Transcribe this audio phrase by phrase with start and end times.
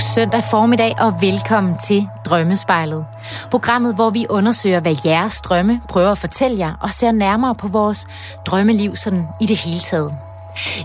[0.00, 3.06] Søndag formiddag og velkommen til Drømmespejlet.
[3.50, 7.68] Programmet, hvor vi undersøger, hvad jeres drømme prøver at fortælle jer, og ser nærmere på
[7.68, 8.06] vores
[8.46, 10.14] drømmeliv sådan i det hele taget.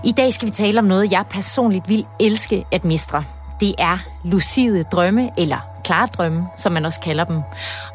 [0.04, 3.24] I dag skal vi tale om noget, jeg personligt vil elske at mestre.
[3.60, 7.40] Det er lucide drømme, eller klare drømme, som man også kalder dem.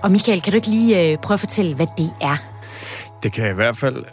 [0.04, 2.38] Og Michael, kan du ikke lige øh, prøve at fortælle, hvad det er?
[3.24, 4.06] Det kan jeg i hvert fald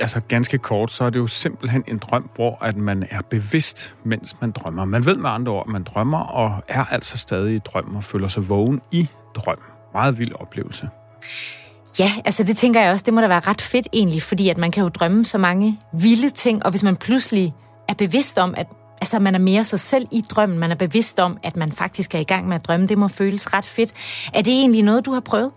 [0.00, 3.94] altså ganske kort, så er det jo simpelthen en drøm, hvor at man er bevidst,
[4.04, 4.84] mens man drømmer.
[4.84, 8.04] Man ved med andre ord, at man drømmer, og er altså stadig i drøm og
[8.04, 9.58] føler sig vågen i drøm.
[9.92, 10.88] Meget vild oplevelse.
[11.98, 14.58] Ja, altså det tænker jeg også, det må da være ret fedt egentlig, fordi at
[14.58, 17.54] man kan jo drømme så mange vilde ting, og hvis man pludselig
[17.88, 18.66] er bevidst om, at
[19.00, 22.14] altså, man er mere sig selv i drømmen, man er bevidst om, at man faktisk
[22.14, 23.92] er i gang med at drømme, det må føles ret fedt.
[24.32, 25.52] Er det egentlig noget, du har prøvet?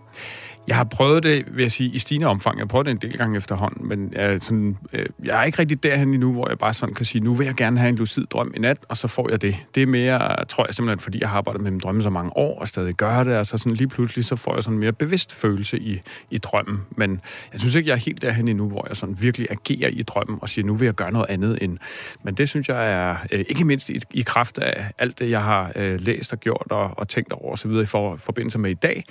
[0.68, 2.58] Jeg har prøvet det, vil jeg sige, i stigende omfang.
[2.58, 5.58] Jeg har prøvet det en del gange efterhånden, men jeg, sådan, øh, jeg er ikke
[5.58, 7.96] rigtig derhen endnu, hvor jeg bare sådan kan sige, nu vil jeg gerne have en
[7.96, 9.56] lucid drøm i nat, og så får jeg det.
[9.74, 12.36] Det er mere, tror jeg simpelthen, fordi jeg har arbejdet med min drømme så mange
[12.36, 14.80] år, og stadig gør det, og så sådan lige pludselig, så får jeg sådan en
[14.80, 16.80] mere bevidst følelse i, i drømmen.
[16.90, 17.20] Men
[17.52, 20.38] jeg synes ikke, jeg er helt derhen endnu, hvor jeg sådan virkelig agerer i drømmen
[20.42, 21.78] og siger, nu vil jeg gøre noget andet end.
[22.22, 25.42] Men det synes jeg er, øh, ikke mindst i, i kraft af alt det, jeg
[25.42, 27.70] har øh, læst og gjort og, og tænkt over osv.
[27.70, 29.04] i for, forbindelse med i dag,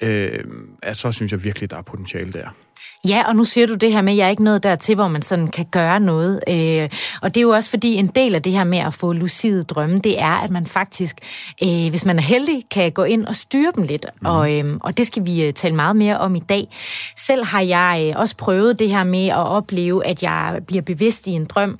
[0.00, 0.44] øh,
[0.96, 2.48] så synes jeg virkelig, der er potentiale der.
[3.08, 5.08] Ja, og nu siger du det her med, at jeg er ikke nået dertil, hvor
[5.08, 6.40] man sådan kan gøre noget.
[6.48, 6.88] Øh,
[7.22, 9.62] og det er jo også fordi, en del af det her med at få lucide
[9.62, 11.16] drømme, det er, at man faktisk,
[11.62, 14.06] øh, hvis man er heldig, kan gå ind og styre dem lidt.
[14.20, 14.26] Mm.
[14.26, 16.68] Og, øh, og det skal vi øh, tale meget mere om i dag.
[17.16, 21.26] Selv har jeg øh, også prøvet det her med at opleve, at jeg bliver bevidst
[21.26, 21.78] i en drøm,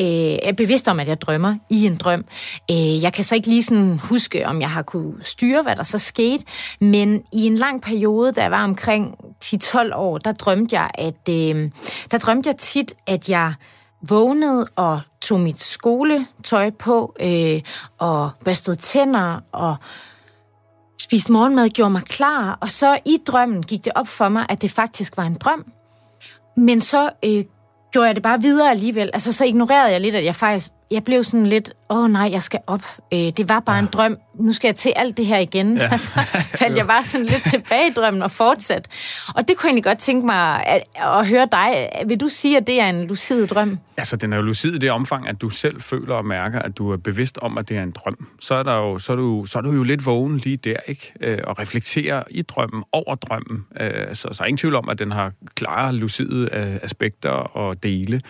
[0.00, 2.24] øh, er bevidst om, at jeg drømmer i en drøm.
[2.70, 5.82] Øh, jeg kan så ikke lige sådan huske, om jeg har kunne styre, hvad der
[5.82, 6.44] så skete,
[6.80, 11.28] men i en lang periode, da jeg var omkring 10-12 år, der drømte jeg, at
[11.28, 11.70] øh,
[12.10, 13.54] der drømte jeg tit, at jeg
[14.08, 17.62] vågnede og tog mit skoletøj på øh,
[17.98, 19.76] og børstede tænder og
[21.00, 24.62] spiste morgenmad, gjorde mig klar, og så i drømmen gik det op for mig, at
[24.62, 25.64] det faktisk var en drøm.
[26.56, 27.44] Men så øh,
[27.92, 29.10] gjorde jeg det bare videre alligevel.
[29.12, 32.28] Altså, så ignorerede jeg lidt, at jeg faktisk jeg blev sådan lidt, åh oh, nej,
[32.32, 32.82] jeg skal op.
[33.12, 33.82] Øh, det var bare ja.
[33.82, 34.16] en drøm.
[34.34, 35.76] Nu skal jeg til alt det her igen.
[35.76, 35.92] Ja.
[35.92, 36.12] Og så
[36.58, 38.88] faldt jeg bare sådan lidt tilbage i drømmen og fortsat.
[39.34, 41.88] Og det kunne jeg egentlig godt tænke mig at, at høre dig.
[42.06, 43.78] Vil du sige, at det er en lucid drøm?
[43.96, 46.78] Altså, den er jo lucid i det omfang, at du selv føler og mærker, at
[46.78, 48.28] du er bevidst om, at det er en drøm.
[48.40, 50.76] Så er, der jo, så er, du, så er du jo lidt vågen lige der,
[50.86, 51.12] ikke?
[51.20, 53.64] Øh, og reflekterer i drømmen, over drømmen.
[53.80, 57.82] Øh, så, så er ingen tvivl om, at den har klare, lucide øh, aspekter og
[57.82, 58.20] dele.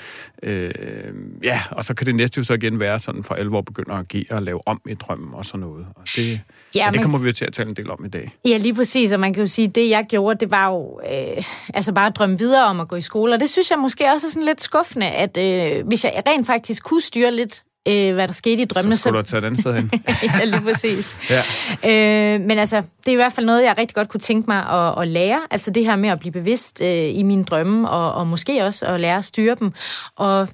[1.42, 4.00] Ja, og så kan det næste jo så igen være sådan for alvor begynder at
[4.00, 5.86] agere og lave om i drømmen og sådan noget.
[5.94, 6.40] Og det,
[6.74, 8.34] ja, ja, det kommer vi jo til at tale en del om i dag.
[8.48, 9.12] Ja, lige præcis.
[9.12, 12.06] Og man kan jo sige, at det jeg gjorde, det var jo øh, altså bare
[12.06, 13.34] at drømme videre om at gå i skole.
[13.34, 16.46] Og det synes jeg måske også er sådan lidt skuffende, at øh, hvis jeg rent
[16.46, 18.96] faktisk kunne styre lidt øh, hvad der skete i drømmene.
[18.96, 19.22] Så skulle så...
[19.22, 19.90] du tage et andet sted hen.
[20.40, 21.18] ja, lige præcis.
[21.30, 22.34] ja.
[22.34, 24.66] øh, men altså, det er i hvert fald noget, jeg rigtig godt kunne tænke mig
[24.66, 25.40] at, at lære.
[25.50, 28.86] Altså det her med at blive bevidst øh, i mine drømme, og, og måske også
[28.86, 29.72] at lære at styre dem.
[30.16, 30.48] Og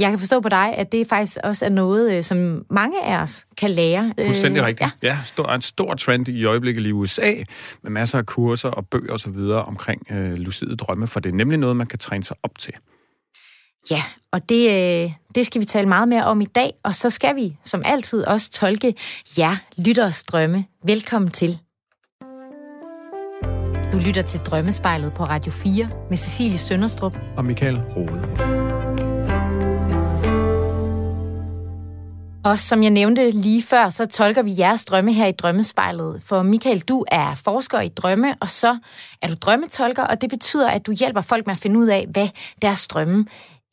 [0.00, 3.22] jeg kan forstå på dig, at det faktisk også er noget, øh, som mange af
[3.22, 4.12] os kan lære.
[4.24, 4.90] Fuldstændig øh, rigtigt.
[5.02, 7.34] Ja, ja er en stor trend i øjeblikket i USA,
[7.82, 9.38] med masser af kurser og bøger osv.
[9.66, 12.74] omkring øh, lucide drømme, for det er nemlig noget, man kan træne sig op til.
[13.90, 14.02] Ja,
[14.32, 17.36] og det, øh, det skal vi tale meget mere om i dag, og så skal
[17.36, 18.94] vi som altid også tolke
[19.38, 20.64] jer lytteres drømme.
[20.86, 21.58] Velkommen til.
[23.92, 28.59] Du lytter til Drømmespejlet på Radio 4 med Cecilie Sønderstrup og Michael Rode.
[32.44, 36.22] Og som jeg nævnte lige før, så tolker vi jeres drømme her i Drømmespejlet.
[36.22, 38.78] For Michael, du er forsker i drømme, og så
[39.22, 42.06] er du drømmetolker, og det betyder, at du hjælper folk med at finde ud af,
[42.12, 42.28] hvad
[42.62, 43.26] deres drømme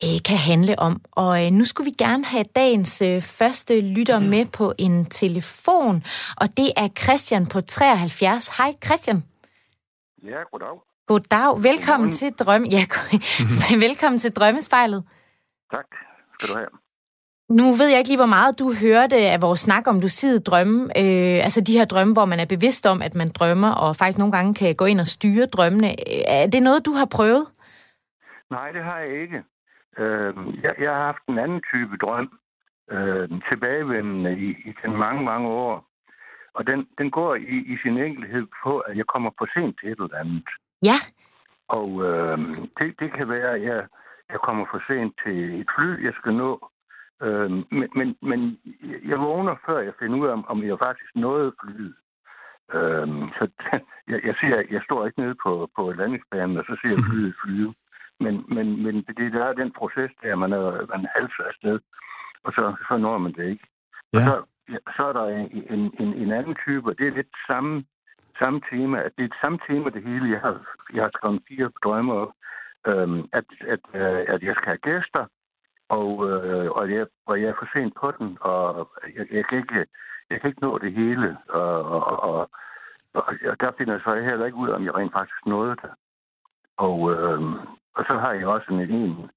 [0.04, 1.00] øh, kan handle om.
[1.12, 6.04] Og øh, nu skulle vi gerne have dagens øh, første lytter med på en telefon,
[6.36, 8.48] og det er Christian på 73.
[8.56, 9.24] Hej Christian.
[10.24, 10.80] Ja, goddag.
[11.06, 11.62] Goddag.
[11.62, 12.68] Velkommen til drømme.
[12.68, 12.86] Ja,
[13.86, 15.04] velkommen til Drømmespejlet.
[15.70, 15.86] Tak
[16.38, 16.87] skal du have.
[17.48, 20.82] Nu ved jeg ikke lige, hvor meget du hørte af vores snak om lucide drømme.
[20.84, 24.18] Øh, altså de her drømme, hvor man er bevidst om, at man drømmer, og faktisk
[24.18, 25.90] nogle gange kan gå ind og styre drømmene.
[26.28, 27.44] Er det noget, du har prøvet?
[28.50, 29.42] Nej, det har jeg ikke.
[29.98, 32.28] Øh, jeg, jeg har haft en anden type drøm,
[32.90, 35.84] øh, tilbagevendende i, i den mange, mange år.
[36.54, 39.88] Og den, den går i, i sin enkelhed på, at jeg kommer for sent til
[39.92, 40.48] et eller andet.
[40.82, 40.98] Ja.
[41.68, 42.38] Og øh,
[42.78, 43.80] det, det kan være, at jeg,
[44.32, 46.70] jeg kommer for sent til et fly, jeg skal nå
[47.22, 48.58] Øh, men, men, men
[49.10, 51.94] jeg vågner, før jeg finder ud af, om jeg faktisk nåede flyet.
[52.74, 53.48] Øh, så
[54.10, 57.34] jeg, jeg, siger, jeg står ikke nede på, på landingsbanen, og så ser jeg flyet
[57.44, 57.74] flyve.
[58.20, 61.78] Men, men, men det der er den proces der, man er, man halser afsted,
[62.44, 63.66] og så, så når man det ikke.
[64.12, 64.18] Ja.
[64.18, 64.34] Og så,
[64.96, 67.84] så er der en, en, en anden type, og det er lidt samme,
[68.38, 68.96] samme tema.
[68.98, 70.30] Det er et samme tema, det hele.
[70.30, 70.54] Jeg har,
[70.94, 72.32] jeg har skrevet fire drømme op.
[72.86, 73.44] Øhm, at,
[73.74, 75.24] at, øh, at jeg skal have gæster,
[75.88, 79.58] og, øh, og, jeg, og jeg er for sent på den, og jeg, jeg, kan,
[79.58, 79.86] ikke,
[80.30, 81.36] jeg kan ikke nå det hele.
[81.48, 82.50] Og, og, og,
[83.50, 85.90] og der finder jeg så heller ikke ud, om jeg rent faktisk nåede det.
[86.76, 87.40] Og, øh,
[87.94, 89.30] og så har jeg også en, en,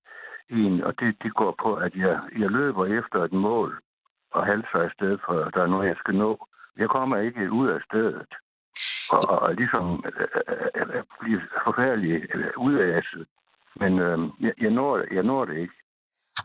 [0.50, 3.82] en og det, det går på, at jeg, jeg løber efter et mål
[4.32, 6.48] og halser afsted, for der er noget, jeg skal nå.
[6.78, 8.34] Jeg kommer ikke ud af stedet
[9.12, 13.28] og, og ligesom øh, øh, øh, øh bliver forfærdelig øh, udasset.
[13.76, 15.74] Men øh, jeg, jeg, når, jeg når det ikke.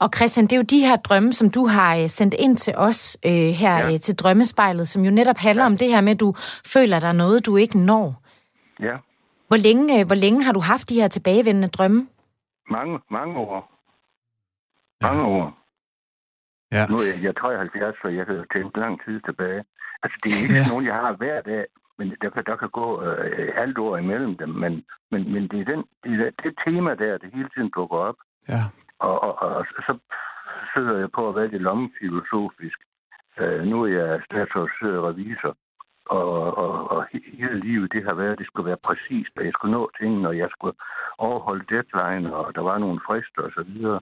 [0.00, 3.18] Og Christian, det er jo de her drømme, som du har sendt ind til os
[3.26, 3.92] øh, her ja.
[3.92, 5.66] øh, til Drømmespejlet, som jo netop handler ja.
[5.66, 6.34] om det her med, at du
[6.66, 8.22] føler, der er noget, du ikke når.
[8.80, 8.96] Ja.
[9.48, 12.08] Hvor længe, hvor længe har du haft de her tilbagevendende drømme?
[12.70, 13.72] Mange, mange år.
[15.00, 15.28] Mange ja.
[15.28, 15.58] år.
[16.72, 16.86] Ja.
[16.86, 19.64] Nu er jeg, jeg er 73, så jeg kan tænke lang tid tilbage.
[20.02, 20.68] Altså, det er ikke ja.
[20.68, 21.64] nogen, jeg har hver dag,
[21.98, 24.48] men der kan, der kan gå øh, halvt år imellem dem.
[24.48, 27.96] Men, men, men det er den, det, er det tema der, det hele tiden dukker
[27.96, 28.16] op.
[28.48, 28.62] Ja.
[28.98, 29.98] Og, og, og så
[30.74, 32.78] sidder jeg på at være lidt lommefilosofisk.
[33.38, 35.56] Øh, nu er jeg statsorganiseret revisor,
[36.06, 39.52] og, og, og hele livet, det har været, at det skulle være præcist, at jeg
[39.52, 40.76] skulle nå tingene, og jeg skulle
[41.18, 44.00] overholde deadline, og der var nogle frister og så videre.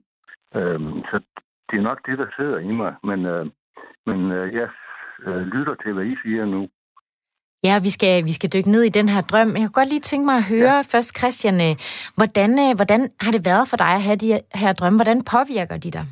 [0.55, 1.21] Øhm, så
[1.69, 3.45] det er nok det, der sidder i mig, men, øh,
[4.05, 4.69] men øh, jeg
[5.19, 6.69] øh, lytter til, hvad I siger nu.
[7.67, 9.49] Ja, vi skal, vi skal dykke ned i den her drøm.
[9.59, 10.89] Jeg kunne godt lige tænke mig at høre ja.
[10.93, 11.73] først, Christian, øh,
[12.17, 14.29] hvordan, øh, hvordan har det været for dig at have de
[14.61, 14.97] her drømme?
[14.99, 16.05] Hvordan påvirker de dig?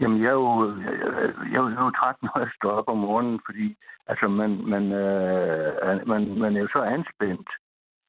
[0.00, 0.50] Jamen, jeg er jo,
[0.84, 3.66] jeg, jeg, jeg er jo træt, når jeg står op om morgenen, fordi
[4.10, 7.50] altså, man, man, øh, man, man er jo så anspændt.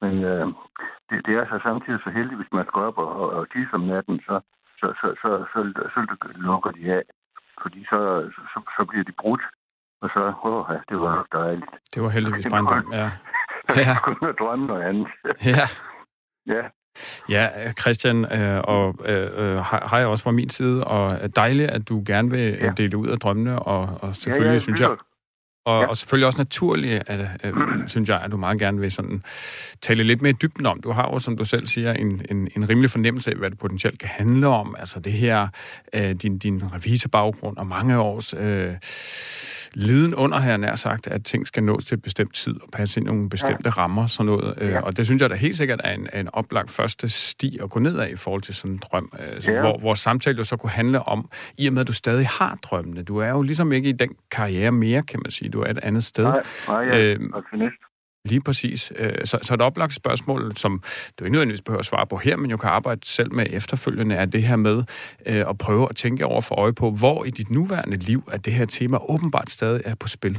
[0.02, 0.46] Men øh,
[1.08, 3.74] det, det er så samtidig så heldigt, hvis man skal op og, og, og tisse
[3.74, 4.40] om natten, så,
[4.80, 7.04] så, så, så, så, så, så lukker de af.
[7.62, 8.00] Fordi så,
[8.52, 9.44] så, så bliver de brudt.
[10.02, 11.70] Og så, åh, ja, det var nok dejligt.
[11.94, 13.10] Det var heldigvis bare en ja.
[13.90, 15.08] Jeg kunne drømme noget andet.
[15.54, 15.68] ja.
[16.46, 16.62] Ja.
[17.28, 21.88] Ja, Christian, øh, og øh, øh har jeg også fra min side, og dejligt, at
[21.88, 22.72] du gerne vil ja.
[22.76, 24.96] dele ud af drømmene, og, og selvfølgelig ja, ja, synes jeg,
[25.66, 25.86] og, ja.
[25.88, 27.52] og selvfølgelig også naturligt, at, øh,
[27.92, 29.22] synes jeg, at du meget gerne vil sådan
[29.82, 30.80] tale lidt mere i dybden om.
[30.80, 33.58] Du har jo, som du selv siger, en, en, en rimelig fornemmelse af, hvad det
[33.58, 34.76] potentielt kan handle om.
[34.78, 35.48] Altså det her,
[35.92, 38.74] øh, din, din revisorbaggrund og mange års øh,
[39.76, 43.00] liden under her nær sagt, at ting skal nås til en bestemt tid og passe
[43.00, 43.70] ind i nogle bestemte ja.
[43.70, 44.54] rammer, sådan noget.
[44.60, 44.80] Øh, ja.
[44.80, 47.80] Og det synes jeg da helt sikkert er en, en oplagt første sti at gå
[47.80, 49.60] ned af i forhold til sådan en drøm, øh, så, ja.
[49.60, 52.58] hvor vores samtale jo så kunne handle om, i og med at du stadig har
[52.62, 53.02] drømmene.
[53.02, 55.48] Du er jo ligesom ikke i den karriere mere, kan man sige.
[55.48, 56.24] Du er et andet sted.
[56.24, 56.98] Nej, nej ja.
[56.98, 57.20] øh,
[58.26, 58.92] Lige præcis.
[58.96, 60.82] Øh, så, så et oplagt spørgsmål, som
[61.18, 64.14] du ikke nødvendigvis behøver at svare på her, men jo kan arbejde selv med efterfølgende,
[64.14, 64.82] er det her med
[65.26, 68.44] øh, at prøve at tænke over for øje på, hvor i dit nuværende liv, at
[68.44, 70.38] det her tema åbenbart stadig er på spil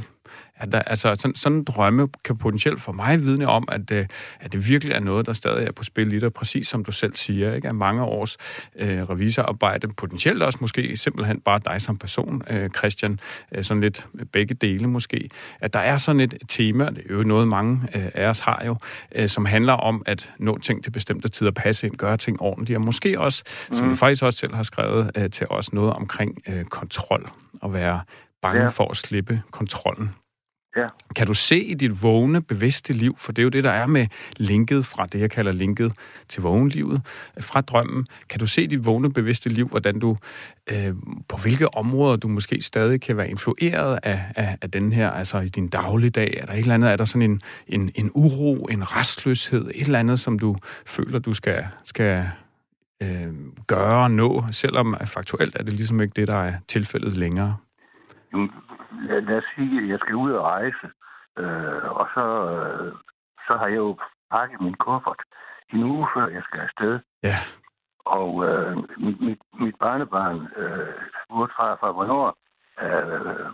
[0.58, 4.06] at der, altså, sådan, sådan en drømme kan potentielt for mig vidne om, at, øh,
[4.40, 6.92] at det virkelig er noget, der stadig er på spil i dig, præcis som du
[6.92, 7.68] selv siger, ikke?
[7.68, 8.36] at mange års
[8.76, 13.20] øh, revisorarbejde, potentielt også måske simpelthen bare dig som person, øh, Christian,
[13.52, 17.22] øh, sådan lidt begge dele måske, at der er sådan et tema, det er jo
[17.22, 18.76] noget mange øh, af os har jo,
[19.14, 22.76] øh, som handler om at nå ting til bestemte tider, passe ind, gøre ting ordentligt,
[22.76, 23.74] og måske også, mm.
[23.74, 27.30] som du faktisk også selv har skrevet øh, til os, noget omkring øh, kontrol,
[27.62, 28.00] og være
[28.42, 28.68] bange ja.
[28.68, 30.14] for at slippe kontrollen.
[30.78, 30.88] Ja.
[31.16, 33.86] Kan du se i dit vågne, bevidste liv, for det er jo det, der er
[33.86, 34.06] med
[34.36, 35.92] linket fra det, jeg kalder linket
[36.28, 37.02] til vågenlivet,
[37.40, 38.06] fra drømmen.
[38.28, 40.16] Kan du se i dit vågne, bevidste liv, hvordan du,
[40.70, 40.94] øh,
[41.28, 45.38] på hvilke områder du måske stadig kan være influeret af, af, af den her, altså
[45.38, 46.38] i din dagligdag?
[46.40, 49.86] Er der et eller andet, er der sådan en, en, en uro, en restløshed, et
[49.86, 50.56] eller andet, som du
[50.86, 52.28] føler, du skal, skal
[53.02, 53.28] øh,
[53.66, 57.56] gøre og nå, selvom faktuelt er det ligesom ikke det, der er tilfældet længere?
[58.92, 60.86] Lad, lad os sige, at jeg skal ud og rejse,
[61.38, 62.92] øh, og så, øh,
[63.46, 63.98] så har jeg jo
[64.30, 65.22] pakket min kuffert
[65.72, 67.00] en uge før jeg skal afsted.
[67.22, 67.38] Ja.
[68.04, 72.36] Og øh, mit, mit, mit barnebarn øh, spurgte fra, fra hvornår
[72.82, 73.50] øh,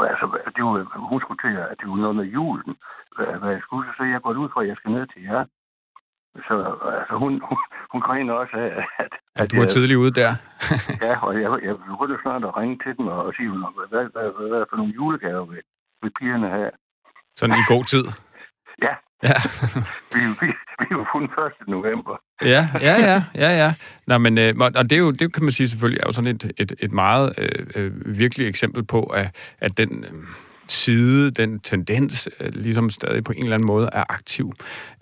[0.00, 2.76] altså, det var, hun skulle til, at det var noget med julen,
[3.16, 5.44] hvad, hvad jeg skulle, så jeg går ud fra, at jeg skal ned til jer.
[6.46, 6.54] Så
[6.98, 7.58] altså, hun, hun,
[7.92, 9.12] hun griner også af, at...
[9.36, 10.34] At du er tidlig ude der.
[11.06, 14.48] ja, og jeg, jeg begyndte snart at ringe til dem og sige, hvad, hvad, hvad,
[14.48, 15.62] hvad for nogle julegaver vil,
[16.02, 16.70] vil pigerne have.
[17.36, 18.04] Sådan i god tid?
[18.82, 18.94] Ja.
[19.22, 19.36] ja.
[20.14, 20.46] vi, vi,
[20.78, 21.68] vi er jo kun 1.
[21.68, 22.16] november.
[22.42, 23.74] ja, ja, ja, ja, ja.
[24.06, 26.34] Nå, men, øh, og det, er jo, det kan man sige selvfølgelig er jo sådan
[26.34, 30.04] et, et, et meget øh, øh, virkelig eksempel på, at, at den...
[30.04, 30.24] Øh,
[30.68, 34.52] side, den tendens, øh, ligesom stadig på en eller anden måde er aktiv.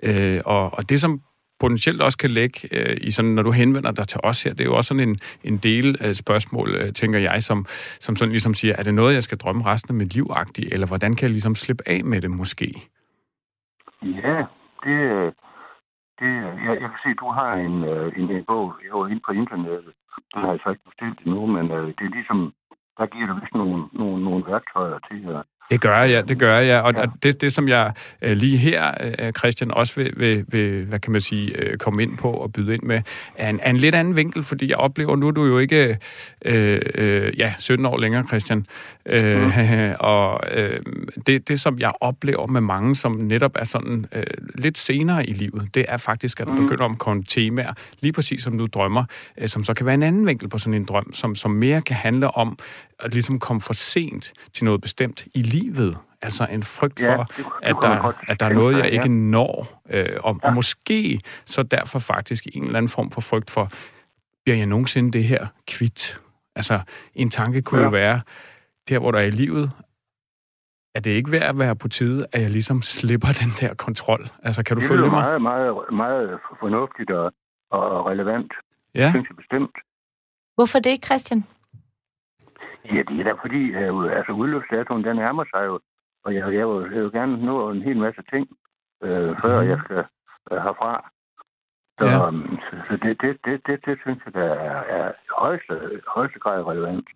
[0.03, 1.21] Øh, og, og det, som
[1.63, 4.61] potentielt også kan lægge øh, i sådan, når du henvender dig til os her, det
[4.61, 5.17] er jo også sådan en,
[5.51, 7.59] en del af spørgsmål, øh, tænker jeg, som,
[8.07, 10.27] som sådan ligesom siger, er det noget, jeg skal drømme resten af mit liv
[10.73, 12.69] eller hvordan kan jeg ligesom slippe af med det måske?
[14.03, 14.39] Ja,
[14.85, 14.97] det,
[16.21, 16.31] det
[16.67, 19.93] jeg, jeg kan se, du har en, øh, en, en bog jo inde på internettet.
[20.35, 22.53] Den har jeg så ikke bestilt endnu, men øh, det er ligesom,
[22.99, 25.43] der giver du vist nogle, nogle, nogle værktøjer til at,
[25.73, 26.83] det gør jeg, det gør jeg.
[26.83, 27.05] Og ja.
[27.23, 31.13] det, det, som jeg øh, lige her, øh, Christian, også vil, vil, vil, hvad kan
[31.13, 33.01] man sige, øh, komme ind på og byde ind med,
[33.37, 35.99] er en, er en lidt anden vinkel, fordi jeg oplever, nu er du jo ikke
[36.45, 38.67] øh, øh, ja, 17 år længere, Christian.
[39.07, 39.53] Øh, mm.
[40.01, 40.81] og øh,
[41.27, 44.23] det, det, som jeg oplever med mange, som netop er sådan øh,
[44.55, 46.61] lidt senere i livet, det er faktisk, at der mm.
[46.61, 49.05] begynder at komme temaer, lige præcis som du drømmer,
[49.39, 51.81] øh, som så kan være en anden vinkel på sådan en drøm, som, som mere
[51.81, 52.59] kan handle om
[53.03, 55.97] at ligesom komme for sent til noget bestemt i livet.
[56.23, 59.09] Altså en frygt for, ja, det, det at, der, at der er noget, jeg ikke
[59.09, 59.83] når.
[59.91, 60.49] Øh, og, ja.
[60.49, 63.71] og måske så derfor faktisk en eller anden form for frygt for,
[64.45, 66.21] bliver jeg nogensinde det her kvit?
[66.57, 66.81] Altså
[67.15, 67.85] en tanke kunne ja.
[67.85, 68.21] jo være,
[68.89, 69.71] der hvor der er i livet,
[70.95, 74.27] er det ikke værd at være på tide, at jeg ligesom slipper den der kontrol?
[74.43, 75.25] Altså, kan du det følge mig?
[75.25, 77.33] Det er meget, meget, meget fornuftigt og,
[77.71, 78.53] og relevant.
[78.95, 79.05] Ja.
[79.05, 79.77] Det synes jeg bestemt.
[80.55, 81.45] Hvorfor det, Christian?
[82.85, 85.81] Ja, det er da fordi, øh, altså udløbsdatoen, den nærmer sig jo,
[86.25, 88.49] og jeg, jeg, vil, jeg vil gerne nå en hel masse ting,
[89.03, 89.69] øh, før mm.
[89.69, 90.05] jeg skal
[90.51, 91.11] øh, herfra.
[91.99, 92.29] Så, ja.
[92.29, 96.67] um, så det, det, det, det, det synes jeg, der er, er højeste, højeste grad
[96.67, 97.09] relevant.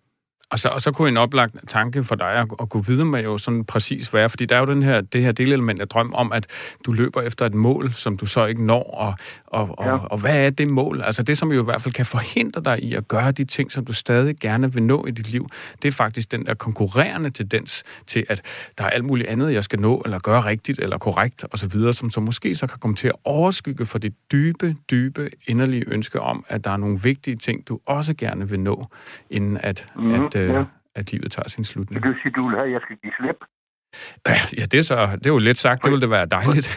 [0.51, 3.23] Og så, og så kunne en oplagt tanke for dig at, at gå videre med
[3.23, 6.13] jo sådan præcis være, fordi der er jo den her, det her delelement af drøm
[6.13, 6.47] om, at
[6.85, 9.15] du løber efter et mål, som du så ikke når, og,
[9.47, 9.91] og, ja.
[9.91, 11.01] og, og hvad er det mål?
[11.01, 13.71] Altså det, som jo i hvert fald kan forhindre dig i at gøre de ting,
[13.71, 15.49] som du stadig gerne vil nå i dit liv,
[15.81, 18.41] det er faktisk den der konkurrerende tendens til, at
[18.77, 22.11] der er alt muligt andet, jeg skal nå, eller gøre rigtigt, eller korrekt, osv., som
[22.11, 26.45] så måske så kan komme til at overskygge for det dybe, dybe, inderlige ønske om,
[26.47, 28.87] at der er nogle vigtige ting, du også gerne vil nå,
[29.29, 30.13] inden at, mm.
[30.13, 30.63] at at, ja.
[30.95, 32.03] at livet tager sin slutning.
[32.03, 33.39] Det vil sige, du vil have, at jeg skal give slip?
[34.57, 35.83] Ja, det er, så, det er jo lidt sagt.
[35.83, 36.67] Det ville det være dejligt.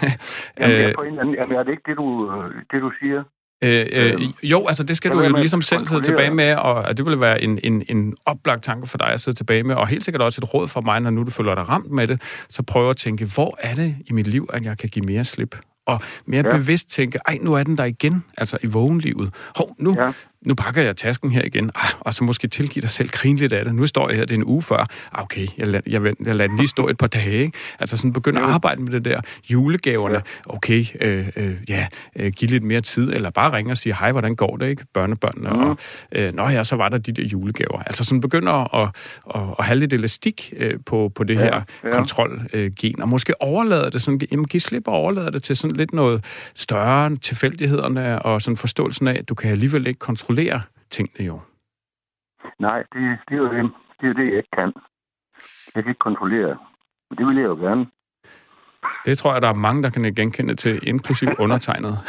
[0.60, 2.32] Jamen, jeg øh, en jamen, er det ikke det, du,
[2.70, 3.24] det, du siger?
[3.64, 6.96] Øh, øh, øhm, jo, altså det skal du jo ligesom selv sidde tilbage med, og
[6.96, 9.88] det vil være en, en, en oplagt tanke for dig at sidde tilbage med, og
[9.88, 12.22] helt sikkert også et råd for mig, når nu du føler dig ramt med det,
[12.48, 15.24] så prøv at tænke, hvor er det i mit liv, at jeg kan give mere
[15.24, 15.56] slip?
[15.94, 16.56] Og mere ja.
[16.56, 19.34] bevidst tænke, ej, nu er den der igen, altså i vågenlivet.
[19.56, 22.90] Hov, nu, ja nu pakker jeg tasken her igen, ah, og så måske tilgive dig
[22.90, 23.74] selv grine lidt af det.
[23.74, 24.86] Nu står jeg her, det er en uge før.
[25.12, 27.30] Ah, okay, jeg lader, jeg, jeg lader den lige stå et par dage.
[27.30, 27.58] Ikke?
[27.78, 29.20] Altså sådan begynde at arbejde med det der.
[29.50, 33.94] Julegaverne, okay, øh, øh, ja, øh, give lidt mere tid, eller bare ringe og sige,
[33.94, 34.84] hej, hvordan går det, ikke?
[34.94, 35.58] Børnebørnene, mm.
[35.58, 35.78] og
[36.12, 37.82] øh, nå ja, så var der de der julegaver.
[37.86, 38.90] Altså sådan begynder at,
[39.34, 41.90] at, at have lidt elastik øh, på, på det ja, her ja.
[41.90, 45.76] kontrolgen, øh, og måske overlade det sådan, jamen give slip og overlade det til sådan
[45.80, 46.18] lidt noget
[46.54, 50.60] større tilfældighederne, og sådan forståelsen af, at du kan alligevel ikke kontrollere
[50.90, 51.40] tingene jo.
[52.58, 53.70] Nej, det, det, er jo det,
[54.00, 54.72] det er det, jeg ikke kan.
[55.74, 56.58] Jeg kan ikke kontrollere.
[57.08, 57.86] Men det vil jeg jo gerne.
[59.06, 61.98] Det tror jeg, der er mange, der kan genkende til, inklusiv undertegnet.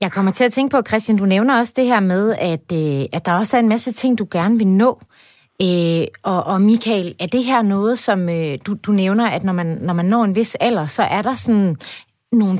[0.00, 3.06] Jeg kommer til at tænke på, Christian, du nævner også det her med, at, øh,
[3.12, 5.00] at der også er en masse ting, du gerne vil nå.
[5.64, 9.52] Øh, og, og Michael, er det her noget, som øh, du, du nævner, at når
[9.52, 11.76] man, når man når en vis alder, så er der sådan
[12.36, 12.58] nogle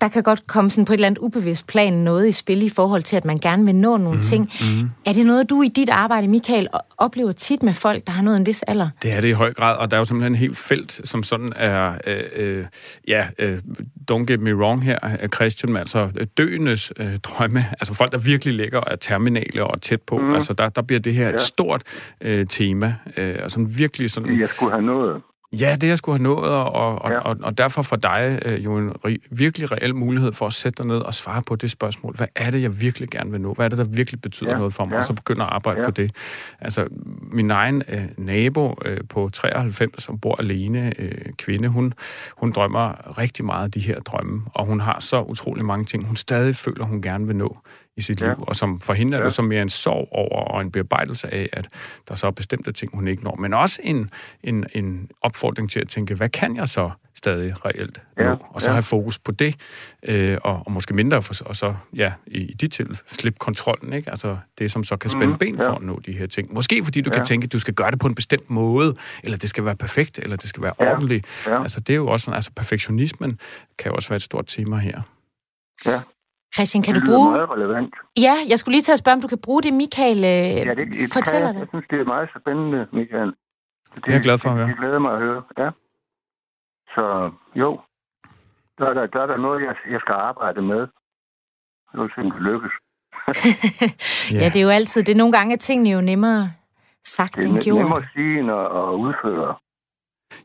[0.00, 2.68] der kan godt komme sådan på et eller andet ubevidst plan noget i spil i
[2.68, 4.52] forhold til, at man gerne vil nå nogle mm, ting.
[4.60, 4.90] Mm.
[5.06, 8.36] Er det noget, du i dit arbejde, Michael, oplever tit med folk, der har nået
[8.36, 8.88] en vis alder?
[9.02, 11.22] Det er det i høj grad, og der er jo simpelthen en helt felt, som
[11.22, 12.64] sådan er, øh, øh,
[13.08, 13.58] ja, øh,
[14.10, 18.54] don't get me wrong her, Christian, men altså døendes øh, drømme, altså folk, der virkelig
[18.54, 20.34] ligger og er terminale og tæt på, mm.
[20.34, 21.34] altså der, der bliver det her ja.
[21.34, 21.82] et stort
[22.20, 24.40] øh, tema, øh, og sådan virkelig sådan...
[24.40, 25.22] Jeg skulle have nået.
[25.60, 27.18] Ja, det jeg skulle have nået, og, og, ja.
[27.18, 30.82] og, og derfor for dig øh, jo en re- virkelig reel mulighed for at sætte
[30.82, 32.16] dig ned og svare på det spørgsmål.
[32.16, 33.54] Hvad er det, jeg virkelig gerne vil nå?
[33.54, 34.56] Hvad er det, der virkelig betyder ja.
[34.56, 34.92] noget for mig?
[34.92, 34.98] Ja.
[34.98, 35.86] Og så begynder at arbejde ja.
[35.86, 36.12] på det.
[36.60, 36.86] Altså,
[37.32, 41.94] min egen øh, nabo øh, på 93, som bor alene, øh, kvinde, hun,
[42.36, 46.06] hun drømmer rigtig meget af de her drømme, og hun har så utrolig mange ting,
[46.06, 47.58] hun stadig føler, hun gerne vil nå
[47.96, 48.26] i sit ja.
[48.26, 49.24] liv, og som for hende er ja.
[49.24, 51.68] det så mere en sorg over og en bearbejdelse af, at
[52.08, 53.36] der så er bestemte ting, hun ikke når.
[53.36, 54.10] Men også en,
[54.42, 58.24] en, en opfordring til at tænke, hvad kan jeg så stadig reelt ja.
[58.24, 58.36] nå?
[58.50, 58.72] Og så ja.
[58.72, 59.54] have fokus på det,
[60.02, 63.92] øh, og, og måske mindre, for, og så ja, i, i dit til slip kontrollen,
[63.92, 64.10] ikke?
[64.10, 65.68] Altså det, som så kan spænde mm, ben ja.
[65.68, 66.54] for at nå de her ting.
[66.54, 67.16] Måske fordi du ja.
[67.16, 69.76] kan tænke, at du skal gøre det på en bestemt måde, eller det skal være
[69.76, 70.92] perfekt, eller det skal være ja.
[70.92, 71.26] ordentligt.
[71.46, 71.62] Ja.
[71.62, 73.38] Altså det er jo også sådan, altså perfektionismen
[73.78, 75.02] kan jo også være et stort tema her.
[75.86, 76.00] Ja.
[76.54, 77.26] Christian, kan det du bruge...
[77.26, 77.94] Det er meget relevant.
[78.26, 80.24] Ja, jeg skulle lige til at spørge, om du kan bruge det, Michael øh,
[80.68, 81.60] ja, det, det fortæller kan, det.
[81.60, 83.30] Jeg synes, det er meget spændende, Michael.
[83.94, 84.66] Det, det er jeg glad for at høre.
[84.66, 85.70] Det, det glæder mig at høre, ja.
[86.94, 87.04] Så
[87.54, 87.80] jo.
[88.78, 90.82] der er der, der, er der noget, jeg, jeg skal arbejde med.
[91.94, 92.72] Nu synes det lykkes.
[94.40, 96.52] ja, det er jo altid, det er nogle gange, at tingene er jo nemmere
[97.04, 97.78] sagt det er end gjort.
[97.78, 99.54] nemmere at sige end at udføre.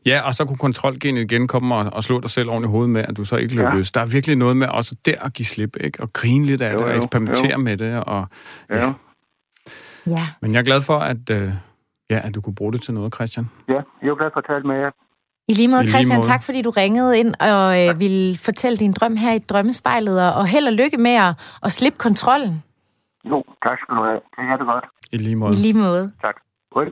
[0.06, 2.90] Ja, og så kunne kontrolgenet igen komme og, og slå dig selv oven i hovedet
[2.90, 3.74] med, at du så ikke løb ja.
[3.74, 3.90] løs.
[3.92, 6.02] Der er virkelig noget med også der at give slip, ikke?
[6.02, 7.58] Og grine lidt af Jo, det, og eksperimentere jo.
[7.58, 8.04] med det.
[8.04, 8.26] Og,
[8.70, 8.92] Ja,
[10.06, 10.26] Ja.
[10.42, 11.52] men jeg er glad for, at, øh,
[12.10, 13.50] ja, at du kunne bruge det til noget, Christian.
[13.68, 13.72] ja.
[14.02, 14.90] jeg er glad for at tale med jer.
[15.48, 16.26] I lige måde, I lige Christian, måde.
[16.26, 20.32] tak fordi du ringede ind og øh, ville fortælle din drøm her i drømmespejlet, og,
[20.34, 22.62] og held og lykke med at, at slippe kontrollen.
[23.24, 24.14] Jo, tak skal du have.
[24.36, 24.84] Det er det godt.
[25.12, 25.54] I lige I måde.
[25.54, 26.02] lige måde.
[26.22, 26.34] Tak.
[26.74, 26.84] Hej.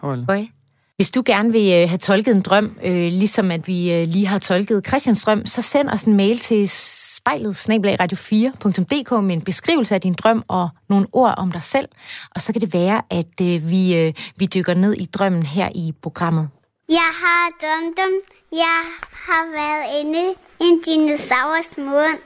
[0.00, 0.50] Farvel.
[0.96, 4.26] Hvis du gerne vil øh, have tolket en drøm, øh, ligesom at vi øh, lige
[4.26, 7.68] har tolket Christians drøm, så send os en mail til spejlet
[8.02, 11.88] radio4.dk med en beskrivelse af din drøm og nogle ord om dig selv.
[12.34, 15.68] Og så kan det være, at øh, vi, øh, vi dykker ned i drømmen her
[15.74, 16.48] i programmet.
[16.88, 18.12] Jeg har drømt om,
[18.52, 22.18] jeg har været inde i en dinosaurs mund.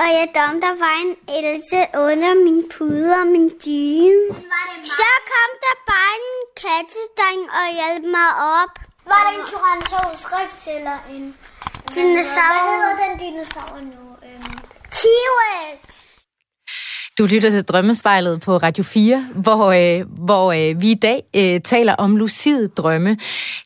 [0.00, 4.22] Og jeg drømte, der var en else under min pude og min dyne.
[4.98, 8.72] Så kom der bare en kattedreng og hjalp mig op.
[9.10, 11.24] Var det en Tyrannosaurus rex eller en...
[11.94, 12.62] Dinosaur.
[12.66, 14.02] Hvad hedder den dinosaur nu?
[14.26, 14.58] Øhm,
[14.96, 15.85] T-Rex.
[17.18, 21.60] Du lytter til Drømmespejlet på Radio 4, hvor, øh, hvor øh, vi i dag øh,
[21.60, 23.16] taler om lucide drømme.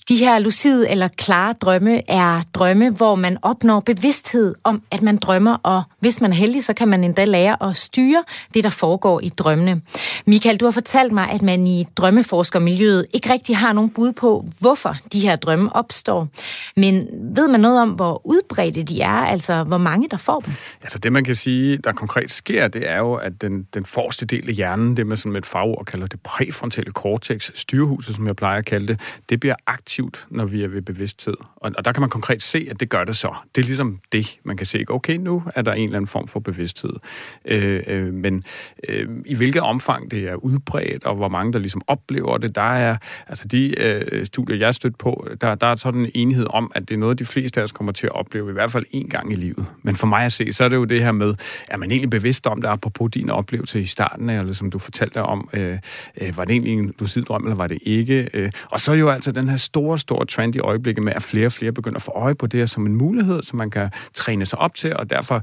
[0.09, 5.17] De her lucide eller klare drømme er drømme, hvor man opnår bevidsthed om, at man
[5.17, 8.71] drømmer, og hvis man er heldig, så kan man endda lære at styre det, der
[8.71, 9.81] foregår i drømmene.
[10.27, 14.47] Michael, du har fortalt mig, at man i drømmeforskermiljøet ikke rigtig har nogen bud på,
[14.61, 16.29] hvorfor de her drømme opstår.
[16.77, 20.55] Men ved man noget om, hvor udbredte de er, altså hvor mange der får dem?
[20.83, 24.27] Altså det, man kan sige, der konkret sker, det er jo, at den, den forreste
[24.27, 28.27] del af hjernen, det man sådan med et fagord kalder det præfrontale cortex, styrehuset, som
[28.27, 31.35] jeg plejer at kalde det, det bliver aktivt, når vi er ved bevidsthed.
[31.57, 33.35] Og, og der kan man konkret se, at det gør det så.
[33.55, 34.85] Det er ligesom det, man kan se.
[34.89, 36.93] Okay, nu er der en eller anden form for bevidsthed.
[37.45, 38.45] Øh, øh, men
[38.89, 42.73] øh, i hvilket omfang det er udbredt, og hvor mange der ligesom oplever det, der
[42.73, 46.73] er, altså de øh, studier, jeg stødt på, der, der er sådan en enighed om,
[46.75, 48.85] at det er noget, de fleste af os kommer til at opleve, i hvert fald
[48.91, 49.67] en gang i livet.
[49.83, 51.35] Men for mig at se, så er det jo det her med,
[51.69, 55.23] er man egentlig bevidst om det, apropos din oplevelse i starten, eller som du fortalte
[55.23, 55.79] om, øh,
[56.21, 58.31] øh, var det egentlig en lucid drøm, eller var det ikke?
[58.35, 61.23] Øh, og så er jo altså den her store, store trend i øjeblikket med, at
[61.23, 63.71] flere og flere begynder at få øje på det her som en mulighed, som man
[63.71, 65.43] kan træne sig op til, og derfor,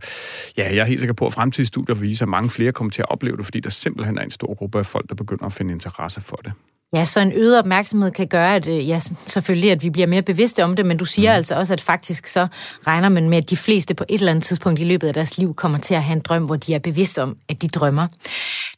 [0.58, 3.02] ja, jeg er helt sikker på, at fremtidige studier viser, at mange flere kommer til
[3.02, 5.54] at opleve det, fordi der simpelthen er en stor gruppe af folk, der begynder at
[5.54, 6.52] finde interesse for det.
[6.94, 10.22] Ja, så en øget opmærksomhed kan gøre, at øh, ja, selvfølgelig, at vi bliver mere
[10.22, 11.36] bevidste om det, men du siger mm.
[11.36, 12.48] altså også, at faktisk så
[12.88, 15.38] regner man med, at de fleste på et eller andet tidspunkt i løbet af deres
[15.38, 18.08] liv kommer til at have en drøm, hvor de er bevidste om, at de drømmer.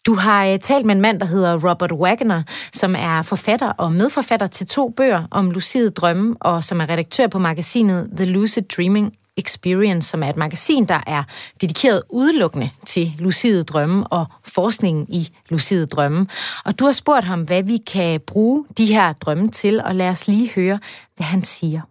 [0.06, 2.44] Du har uh, talt med en mand, der hedder Robert Wagner,
[2.74, 7.28] som er forfatter og medforfatter til to bøger om lucide drømme, og som er redaktør
[7.28, 11.24] på magasinet The Lucid Dreaming Experience, som er et magasin, der er
[11.62, 16.28] dedikeret udelukkende til lucide drømme og forskningen i lucide drømme.
[16.66, 20.10] Og du har spurgt ham, hvad vi kan bruge de her drømme til, og lad
[20.10, 20.80] os lige høre,
[21.16, 21.82] hvad han siger.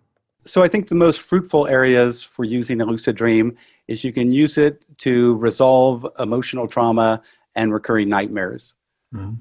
[0.46, 3.56] So I think the most fruitful areas for using a lucid dream
[3.88, 7.16] is you can use it to resolve emotional trauma
[7.54, 8.74] and recurring nightmares.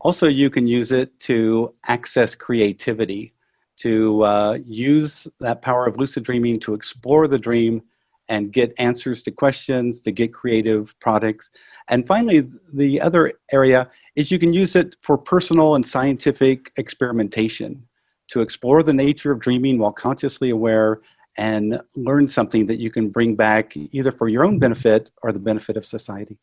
[0.02, 3.34] Also, you can use it to access creativity,
[3.78, 7.82] to uh, use that power of lucid dreaming to explore the dream
[8.30, 11.50] and get answers to questions, to get creative products.
[11.88, 17.88] And finally, the other area is you can use it for personal and scientific experimentation
[18.32, 21.00] to explore the nature of dreaming while consciously aware
[21.38, 25.40] and learn something that you can bring back either for your own benefit or the
[25.40, 26.36] benefit of society.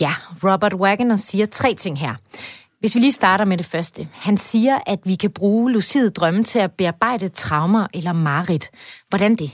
[0.00, 0.12] Ja,
[0.44, 2.14] Robert Wagner siger tre ting her.
[2.80, 4.08] Hvis vi lige starter med det første.
[4.12, 8.70] Han siger, at vi kan bruge lucide drømme til at bearbejde traumer eller mareridt.
[9.08, 9.50] Hvordan det?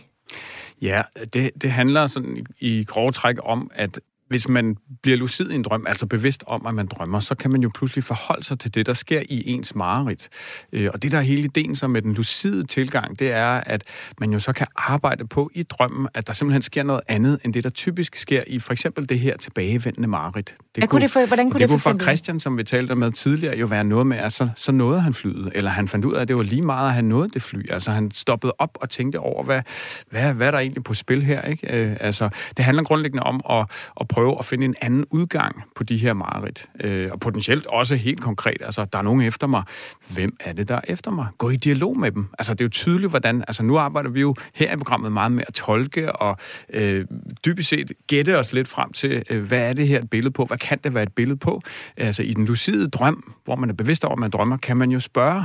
[0.81, 5.51] Ja, det, det handler sådan i, i grove træk om, at hvis man bliver lucid
[5.51, 8.45] i en drøm, altså bevidst om, at man drømmer, så kan man jo pludselig forholde
[8.45, 10.29] sig til det, der sker i ens mareridt.
[10.73, 13.85] Øh, Og det, der er hele ideen så med den lucide tilgang, det er, at
[14.21, 17.55] man jo så kan arbejde på i drømmen, at der simpelthen sker noget andet, end
[17.55, 20.47] det, der typisk sker i for eksempel det her tilbagevendende mareridt.
[20.47, 22.65] Det Hvad kunne det for- hvordan kunne det det for kunne for Christian, som vi
[22.65, 25.89] talte med tidligere, jo være noget med, at så, så nåede han flyet, eller han
[25.89, 27.71] fandt ud af, at det var lige meget, at han nåede det fly.
[27.71, 29.63] Altså han stoppede op og tænkte over, hvad,
[30.11, 31.43] hvad, hvad er der egentlig på spil her?
[31.43, 31.73] Ikke?
[31.77, 33.67] Øh, altså, det handler grundlæggende om at,
[34.01, 36.69] at prøve at finde en anden udgang på de her mareridt.
[36.81, 39.63] Øh, og potentielt også helt konkret, altså der er nogen efter mig.
[40.09, 41.27] Hvem er det, der er efter mig?
[41.39, 42.27] Gå i dialog med dem.
[42.39, 43.45] Altså det er jo tydeligt, hvordan...
[43.49, 46.37] Altså nu arbejder vi jo her i programmet meget med at tolke og
[46.73, 47.05] øh,
[47.45, 50.45] dybest set gætte os lidt frem til, øh, hvad er det her et billede på?
[50.45, 51.63] Hvad kan det være et billede på?
[51.97, 54.91] Altså i den lucide drøm, hvor man er bevidst over, at man drømmer, kan man
[54.91, 55.45] jo spørge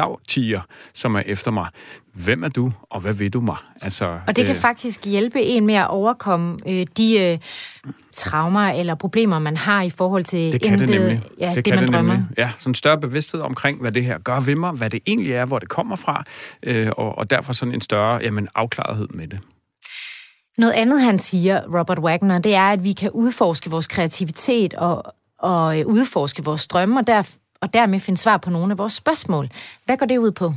[0.00, 0.60] dagtiger,
[0.94, 1.68] som er efter mig.
[2.14, 3.56] Hvem er du, og hvad vil du mig?
[3.82, 7.38] Altså, og det kan øh, faktisk hjælpe en med at overkomme øh, de øh,
[8.12, 11.22] traumer eller problemer, man har i forhold til det kan det, nemlig.
[11.40, 12.14] Ja, det, det kan man det drømmer.
[12.14, 12.38] Nemlig.
[12.38, 15.32] Ja, sådan en større bevidsthed omkring, hvad det her gør ved mig, hvad det egentlig
[15.32, 16.24] er, hvor det kommer fra,
[16.62, 19.38] øh, og, og derfor sådan en større jamen, afklarethed med det.
[20.58, 25.14] Noget andet, han siger, Robert Wagner, det er, at vi kan udforske vores kreativitet og,
[25.38, 27.22] og øh, udforske vores drømme, og, der,
[27.60, 29.48] og dermed finde svar på nogle af vores spørgsmål.
[29.84, 30.54] Hvad går det ud på?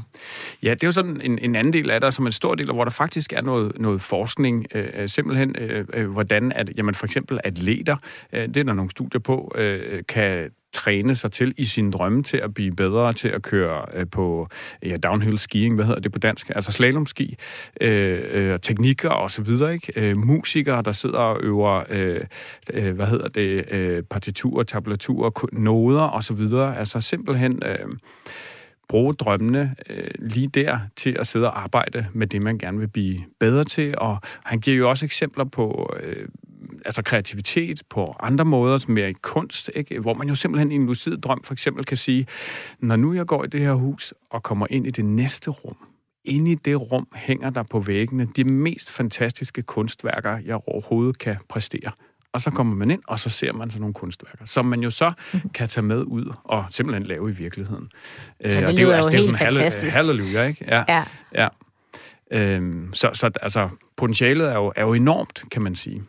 [0.63, 2.71] Ja, det er jo sådan en, en anden del af det, som en stor del,
[2.71, 4.65] hvor der faktisk er noget, noget forskning.
[4.73, 7.97] Øh, øh, simpelthen, øh, øh, hvordan at, jamen for eksempel atleter,
[8.33, 12.23] øh, det er der nogle studier på, øh, kan træne sig til i sin drømme
[12.23, 14.47] til at blive bedre til at køre øh, på
[14.83, 16.51] ja, downhill skiing, hvad hedder det på dansk?
[16.55, 17.35] Altså slalomski,
[17.81, 19.93] øh, øh, teknikker og så videre, ikke?
[19.95, 22.21] Øh, musikere, der sidder og øver, øh,
[22.73, 26.77] øh, hvad hedder det, øh, partiturer, tablaturer, noder og så videre.
[26.77, 27.63] Altså simpelthen...
[27.65, 27.87] Øh,
[28.89, 32.87] bruge drømmene øh, lige der til at sidde og arbejde med det, man gerne vil
[32.87, 33.93] blive bedre til.
[33.97, 36.27] Og han giver jo også eksempler på øh,
[36.85, 39.99] altså kreativitet på andre måder, som mere i kunst, ikke?
[39.99, 42.27] hvor man jo simpelthen i en lucid drøm for eksempel kan sige,
[42.79, 45.77] når nu jeg går i det her hus og kommer ind i det næste rum,
[46.25, 51.35] inde i det rum hænger der på væggene de mest fantastiske kunstværker, jeg overhovedet kan
[51.49, 51.91] præstere.
[52.33, 54.89] Og så kommer man ind, og så ser man sådan nogle kunstværker, som man jo
[54.89, 55.49] så mhm.
[55.49, 57.89] kan tage med ud og simpelthen lave i virkeligheden.
[58.49, 59.95] Så det, øh, det lyder jo, altså, jo helt fantastisk.
[59.95, 60.65] Halleluja, ikke?
[60.67, 60.83] Ja.
[60.87, 61.03] ja.
[61.35, 61.47] ja.
[62.31, 66.03] Øhm, så, så altså, potentialet er jo, er jo enormt, kan man sige.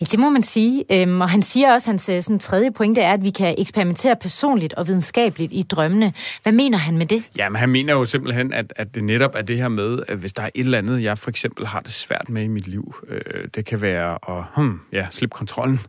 [0.00, 0.84] Det må man sige.
[0.92, 4.16] Øhm, og han siger også, hans øh, sådan, tredje pointe er, at vi kan eksperimentere
[4.16, 6.12] personligt og videnskabeligt i drømmene.
[6.42, 7.22] Hvad mener han med det?
[7.36, 10.18] Ja, men han mener jo simpelthen, at, at det netop er det her med, at
[10.18, 12.68] hvis der er et eller andet, jeg for eksempel har det svært med i mit
[12.68, 15.80] liv, øh, det kan være at hmm, ja, slippe kontrollen,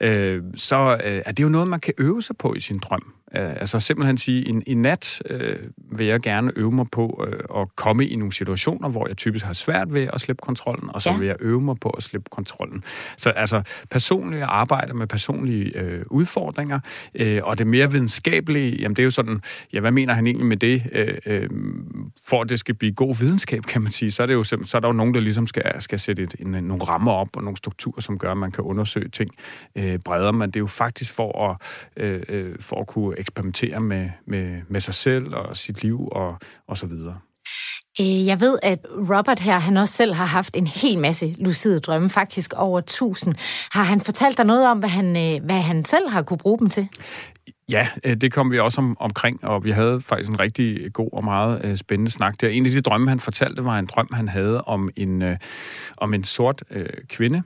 [0.00, 3.12] øh, så øh, er det jo noget, man kan øve sig på i sin drøm.
[3.38, 5.38] Uh, altså simpelthen sige, i, i nat uh,
[5.98, 9.44] vil jeg gerne øve mig på uh, at komme i nogle situationer, hvor jeg typisk
[9.44, 11.16] har svært ved at slippe kontrollen, og så ja.
[11.16, 12.84] vil jeg øve mig på at slippe kontrollen.
[13.16, 16.80] Så altså personlige arbejde med personlige uh, udfordringer,
[17.20, 19.42] uh, og det mere videnskabelige, jamen det er jo sådan,
[19.72, 20.82] ja, hvad mener han egentlig med det?
[21.26, 21.58] Uh, uh,
[22.28, 24.70] for at det skal blive god videnskab, kan man sige, så er, det jo, så
[24.74, 27.42] er der jo nogen, der ligesom skal, skal sætte et, en, nogle rammer op og
[27.42, 29.30] nogle strukturer, som gør, at man kan undersøge ting
[29.78, 31.56] uh, bredere, men det er jo faktisk for at,
[32.04, 36.38] uh, uh, for at kunne eksperimentere med, med, med sig selv og sit liv og,
[36.68, 37.18] og så videre.
[38.00, 41.80] Øh, jeg ved, at Robert her, han også selv har haft en hel masse lucide
[41.80, 43.34] drømme, faktisk over 1000.
[43.72, 46.58] Har han fortalt dig noget om, hvad han, øh, hvad han selv har kunne bruge
[46.58, 46.88] dem til?
[47.68, 51.08] Ja, øh, det kom vi også om, omkring, og vi havde faktisk en rigtig god
[51.12, 52.48] og meget spændende snak der.
[52.48, 55.22] En af de drømme, han fortalte, var en drøm, han havde om en,
[55.96, 57.42] om en sort øh, kvinde,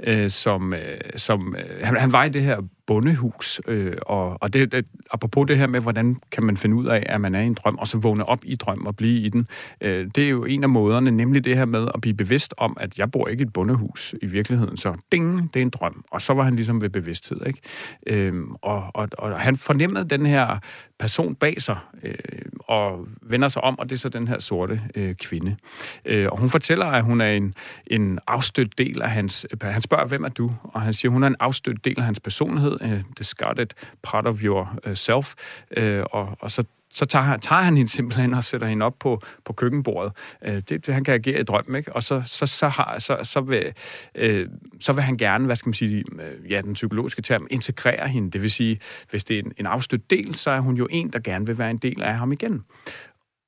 [0.00, 4.52] øh, som, øh, som øh, han, han var i det her bondehus, øh, og, og
[4.52, 7.40] det, det, apropos det her med, hvordan kan man finde ud af, at man er
[7.40, 9.48] i en drøm, og så vågne op i drøm og blive i den,
[9.80, 12.76] øh, det er jo en af måderne, nemlig det her med at blive bevidst om,
[12.80, 16.04] at jeg bor ikke i et bondehus i virkeligheden, så ding, det er en drøm.
[16.10, 17.60] Og så var han ligesom ved bevidsthed, ikke?
[18.06, 20.58] Øh, og, og, og han fornemmede den her
[20.98, 22.14] person bag sig, øh,
[22.58, 25.56] og vender sig om, og det er så den her sorte øh, kvinde.
[26.04, 27.54] Øh, og hun fortæller, at hun er en,
[27.86, 29.46] en afstødt del af hans...
[29.50, 30.52] Øh, han spørger, hvem er du?
[30.62, 33.66] Og han siger, hun er en afstødt del af hans personlighed, øh, discarded
[34.02, 35.34] part of your Øh, self.
[35.76, 39.20] Øh, og, og så så tager, tager han hende simpelthen og sætter hende op på,
[39.44, 40.12] på køkkenbordet.
[40.44, 41.92] Øh, det, han kan agere i drøm, ikke?
[41.92, 43.72] Og så, så, så, har, så, så, vil,
[44.14, 44.48] øh,
[44.80, 48.30] så vil han gerne, hvad skal man sige, øh, ja, den psykologiske term, integrere hende.
[48.30, 51.12] Det vil sige, hvis det er en, en afstødt del, så er hun jo en,
[51.12, 52.64] der gerne vil være en del af ham igen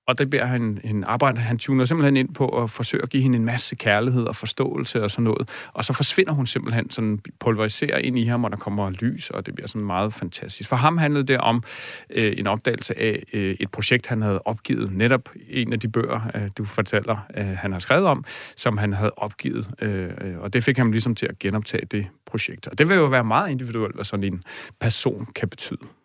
[0.07, 1.41] og det bliver han en arbejder.
[1.41, 5.03] Han tuner simpelthen ind på at forsøge at give hende en masse kærlighed og forståelse
[5.03, 5.71] og sådan noget.
[5.73, 9.47] Og så forsvinder hun simpelthen sådan pulveriserer ind i ham, og der kommer lys, og
[9.47, 10.69] det bliver sådan meget fantastisk.
[10.69, 11.63] For ham handlede det om
[12.11, 14.93] øh, en opdagelse af øh, et projekt, han havde opgivet.
[14.93, 18.25] Netop en af de bøger, øh, du fortæller, øh, han har skrevet om,
[18.57, 19.71] som han havde opgivet.
[19.83, 22.69] Øh, og det fik ham ligesom til at genoptage det projekt.
[22.69, 24.43] Og det vil jo være meget individuelt, hvad sådan en
[24.81, 26.00] person kan betyde.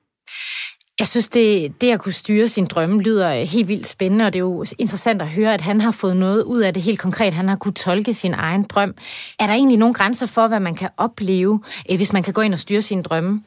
[1.00, 4.34] Jeg synes, det, det at kunne styre sin drømme lyder øh, helt vildt spændende, og
[4.34, 7.00] det er jo interessant at høre, at han har fået noget ud af det helt
[7.00, 7.34] konkret.
[7.34, 8.96] Han har kunne tolke sin egen drøm.
[9.40, 12.42] Er der egentlig nogle grænser for, hvad man kan opleve, øh, hvis man kan gå
[12.42, 13.44] ind og styre sin drømme?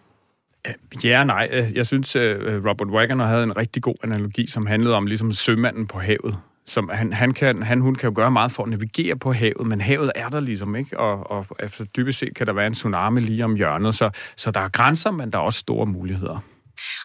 [0.66, 1.70] Øh, ja nej.
[1.74, 2.16] Jeg synes,
[2.66, 6.37] Robert Wagner havde en rigtig god analogi, som handlede om ligesom sømanden på havet.
[6.66, 9.66] Som han, han, kan, han, hun kan jo gøre meget for at navigere på havet,
[9.66, 12.74] men havet er der ligesom ikke, og, og efter dybest set kan der være en
[12.74, 16.44] tsunami lige om hjørnet, så, så der er grænser, men der er også store muligheder.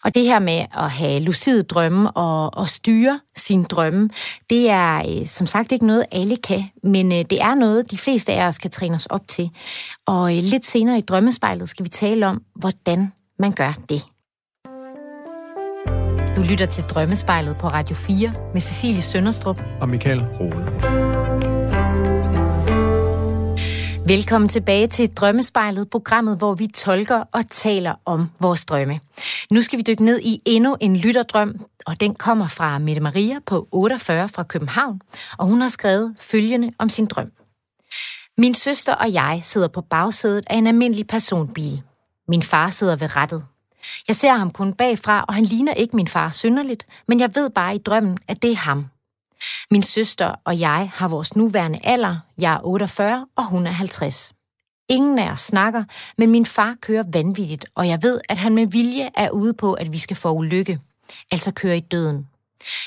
[0.04, 4.10] Og det her med at have lucide drømme og, og styre sin drømme,
[4.50, 7.98] det er øh, som sagt ikke noget, alle kan, men øh, det er noget, de
[7.98, 9.50] fleste af os kan træne os op til.
[10.06, 14.06] Og øh, lidt senere i drømmespejlet skal vi tale om, hvordan man gør det.
[16.38, 21.13] Du lytter til Drømmespejlet på Radio 4 med Cecilie Sønderstrup og Michael Rode.
[24.08, 29.00] Velkommen tilbage til Drømmespejlet, programmet, hvor vi tolker og taler om vores drømme.
[29.52, 33.40] Nu skal vi dykke ned i endnu en lytterdrøm, og den kommer fra Mette Maria
[33.46, 35.02] på 48 fra København,
[35.38, 37.32] og hun har skrevet følgende om sin drøm.
[38.38, 41.82] Min søster og jeg sidder på bagsædet af en almindelig personbil.
[42.28, 43.46] Min far sidder ved rattet.
[44.08, 47.50] Jeg ser ham kun bagfra, og han ligner ikke min far synderligt, men jeg ved
[47.50, 48.86] bare i drømmen, at det er ham.
[49.72, 52.18] Min søster og jeg har vores nuværende alder.
[52.38, 54.34] Jeg er 48, og hun er 50.
[54.90, 55.84] Ingen af os snakker,
[56.18, 59.74] men min far kører vanvittigt, og jeg ved, at han med vilje er ude på,
[59.74, 60.80] at vi skal få ulykke.
[61.32, 62.28] Altså køre i døden.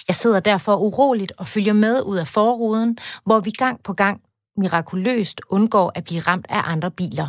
[0.09, 4.21] Jeg sidder derfor uroligt og følger med ud af forruden, hvor vi gang på gang
[4.57, 7.29] mirakuløst undgår at blive ramt af andre biler.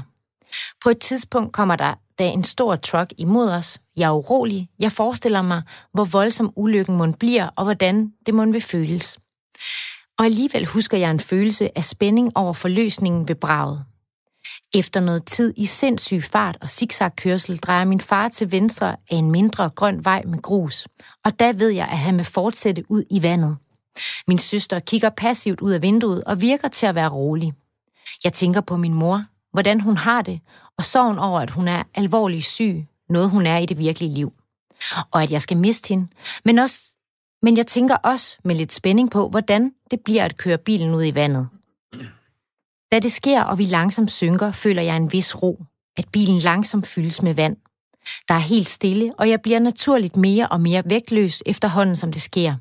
[0.83, 3.79] På et tidspunkt kommer der da en stor truck imod os.
[3.97, 4.69] Jeg er urolig.
[4.79, 5.61] Jeg forestiller mig,
[5.93, 9.19] hvor voldsom ulykken må bliver, og hvordan det må vil føles.
[10.17, 13.85] Og alligevel husker jeg en følelse af spænding over forløsningen ved braget.
[14.73, 19.31] Efter noget tid i sindssyg fart og zigzagkørsel drejer min far til venstre af en
[19.31, 20.87] mindre grøn vej med grus,
[21.25, 23.57] og da ved jeg, at han vil fortsætte ud i vandet.
[24.27, 27.53] Min søster kigger passivt ud af vinduet og virker til at være rolig.
[28.23, 30.39] Jeg tænker på min mor, hvordan hun har det,
[30.77, 34.33] og sorgen over, at hun er alvorligt syg, noget hun er i det virkelige liv.
[35.11, 36.07] Og at jeg skal miste hende,
[36.45, 36.93] men, også,
[37.41, 41.05] men jeg tænker også med lidt spænding på, hvordan det bliver at køre bilen ud
[41.05, 41.47] i vandet.
[42.91, 45.63] Da det sker, og vi langsomt synker, føler jeg en vis ro,
[45.97, 47.57] at bilen langsomt fyldes med vand.
[48.27, 52.21] Der er helt stille, og jeg bliver naturligt mere og mere vægtløs efterhånden, som det
[52.21, 52.55] sker.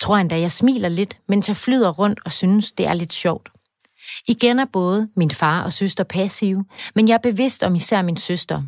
[0.00, 3.53] Tror endda, jeg smiler lidt, mens jeg flyder rundt og synes, det er lidt sjovt.
[4.28, 6.64] Igen er både min far og søster passive,
[6.94, 8.62] men jeg er bevidst om især min søster.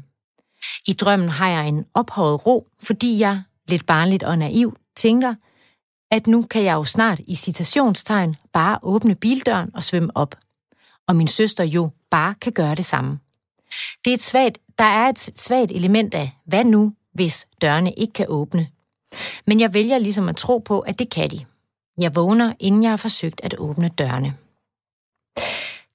[0.86, 5.34] I drømmen har jeg en ophøjet ro, fordi jeg, lidt barnligt og naiv, tænker,
[6.10, 10.34] at nu kan jeg jo snart i citationstegn bare åbne bildøren og svømme op.
[11.08, 13.18] Og min søster jo bare kan gøre det samme.
[14.04, 18.12] Det er et svagt, der er et svagt element af, hvad nu, hvis dørene ikke
[18.12, 18.68] kan åbne.
[19.46, 21.44] Men jeg vælger ligesom at tro på, at det kan de.
[21.98, 24.34] Jeg vågner, inden jeg har forsøgt at åbne dørene.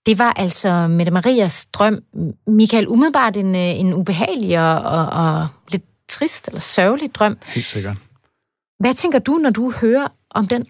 [0.05, 2.03] Det var altså Mette Marias drøm.
[2.47, 7.37] Michael, umiddelbart en, øh, en ubehagelig og, og, og lidt trist eller sørgelig drøm.
[7.45, 7.97] Helt sikkert.
[8.79, 10.65] Hvad tænker du, når du hører om den?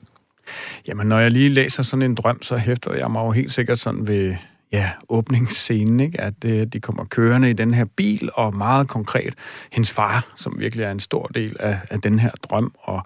[0.87, 3.79] Jamen, når jeg lige læser sådan en drøm, så hæfter jeg mig jo helt sikkert
[3.79, 4.35] sådan ved
[4.71, 6.21] ja, åbningsscenen, ikke?
[6.21, 9.33] at øh, de kommer kørende i den her bil, og meget konkret
[9.71, 13.03] hendes far, som virkelig er en stor del af, af den her drøm, og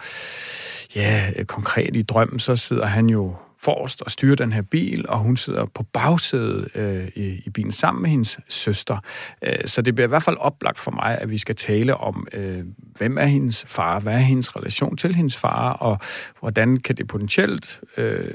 [0.95, 3.35] ja, konkret i drømmen, så sidder han jo
[3.65, 7.71] forrest og styrer den her bil, og hun sidder på bagsædet øh, i, i bilen
[7.71, 8.97] sammen med hendes søster.
[9.41, 12.27] Øh, så det bliver i hvert fald oplagt for mig, at vi skal tale om,
[12.33, 12.63] øh,
[12.97, 15.97] hvem er hendes far, hvad er hendes relation til hendes far, og
[16.39, 18.33] hvordan kan det potentielt øh,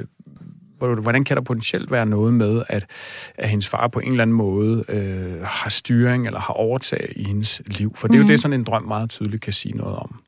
[0.87, 2.87] hvordan kan der potentielt være noget med, at,
[3.35, 7.25] at hendes far på en eller anden måde øh, har styring eller har overtaget i
[7.25, 7.97] hendes liv?
[7.97, 8.29] For det er jo mm.
[8.29, 10.21] det, sådan en drøm meget tydeligt kan sige noget om.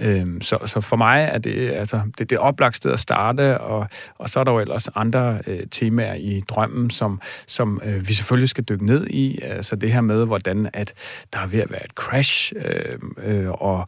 [0.00, 3.86] Øhm, så, så for mig er det altså det, det oplagt sted at starte, og,
[4.18, 8.14] og så er der jo ellers andre øh, temaer i drømmen, som, som øh, vi
[8.14, 9.40] selvfølgelig skal dykke ned i.
[9.42, 10.94] Altså det her med, hvordan at
[11.32, 13.86] der er ved at være et crash, øh, øh, og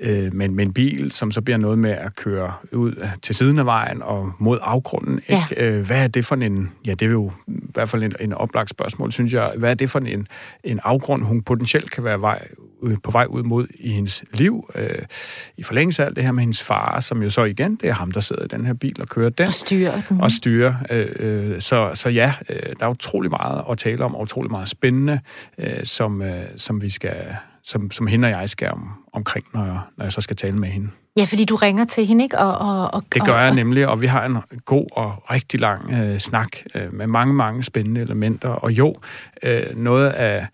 [0.00, 3.58] øh, med, med en bil, som så bliver noget med at køre ud til siden
[3.58, 5.20] af vejen og mod afgrunden.
[5.28, 5.46] Ikke?
[5.56, 5.64] Ja.
[5.64, 8.32] Øh, hvad er det for en, ja det er jo i hvert fald en, en
[8.32, 9.52] oplagt spørgsmål, synes jeg.
[9.56, 10.26] Hvad er det for en,
[10.64, 12.48] en afgrund, hun potentielt kan være vej,
[13.02, 14.70] på vej ud mod i hendes liv?
[14.74, 14.98] Øh,
[15.56, 17.92] i forlængelse af alt det her med hendes far, som jo så igen, det er
[17.92, 19.46] ham, der sidder i den her bil og kører den.
[19.46, 20.20] Og styrer den.
[20.20, 20.74] Og styrer.
[20.90, 24.50] Øh, øh, så, så ja, øh, der er utrolig meget at tale om, og utrolig
[24.50, 25.20] meget spændende,
[25.58, 29.64] øh, som, øh, som vi skal som, som hende og jeg skal om, omkring, når
[29.64, 30.88] jeg, når jeg så skal tale med hende.
[31.16, 32.38] Ja, fordi du ringer til hende, ikke?
[32.38, 35.92] Og, og, og, det gør jeg nemlig, og vi har en god og rigtig lang
[35.92, 38.48] øh, snak øh, med mange, mange spændende elementer.
[38.48, 38.94] Og jo,
[39.42, 40.46] øh, noget af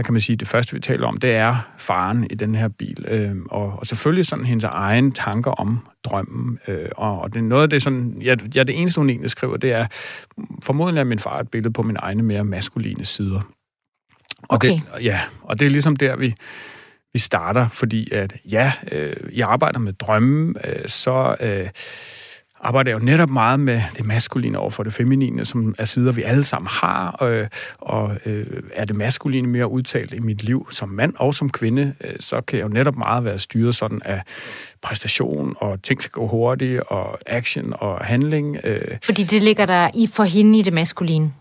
[0.00, 2.68] hvad kan man sige, det første, vi taler om, det er faren i den her
[2.68, 3.04] bil.
[3.08, 6.58] Øh, og, og selvfølgelig sådan hendes egen tanker om drømmen.
[6.68, 9.30] Øh, og, og det er noget af det sådan, ja, ja, det eneste, hun egentlig
[9.30, 9.86] skriver, det er,
[10.62, 13.40] formodentlig er min far et billede på min egne mere maskuline sider.
[14.38, 14.70] Og okay.
[14.70, 16.34] Det, ja, og det er ligesom der, vi,
[17.12, 21.36] vi starter, fordi at ja, øh, jeg arbejder med drømme, øh, så...
[21.40, 21.68] Øh,
[22.62, 26.12] arbejder jeg jo netop meget med det maskuline over for det feminine, som er sider,
[26.12, 27.46] vi alle sammen har, øh,
[27.78, 31.94] og øh, er det maskuline mere udtalt i mit liv som mand og som kvinde,
[32.04, 34.22] øh, så kan jeg jo netop meget være styret sådan af
[34.82, 38.56] præstation, og ting skal gå hurtigt, og action og handling.
[38.64, 38.98] Øh.
[39.04, 41.32] Fordi det ligger der i for hende i det maskuline?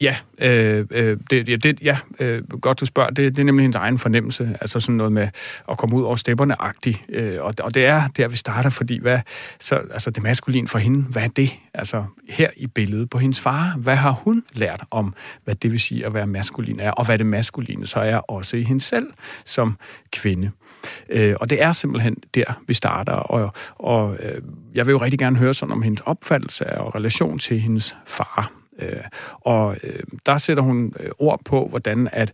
[0.00, 3.10] Ja, øh, øh, det, det, ja øh, godt du spørger.
[3.10, 4.56] Det, det er nemlig hendes egen fornemmelse.
[4.60, 5.28] Altså sådan noget med
[5.70, 7.04] at komme ud over stepperne-agtigt.
[7.08, 9.20] Øh, og, og det er der, vi starter, fordi hvad,
[9.60, 11.50] så, altså det maskulin for hende, hvad er det?
[11.74, 15.80] Altså her i billedet på hendes far, hvad har hun lært om, hvad det vil
[15.80, 19.12] sige at være maskulin er, og hvad det maskuline så er også i hende selv
[19.44, 19.78] som
[20.12, 20.50] kvinde.
[21.08, 23.12] Øh, og det er simpelthen der, vi starter.
[23.12, 24.42] Og, og øh,
[24.74, 28.57] jeg vil jo rigtig gerne høre sådan om hendes opfattelse og relation til hendes far.
[28.78, 28.96] Øh,
[29.40, 32.32] og øh, der sætter hun øh, ord på, hvordan at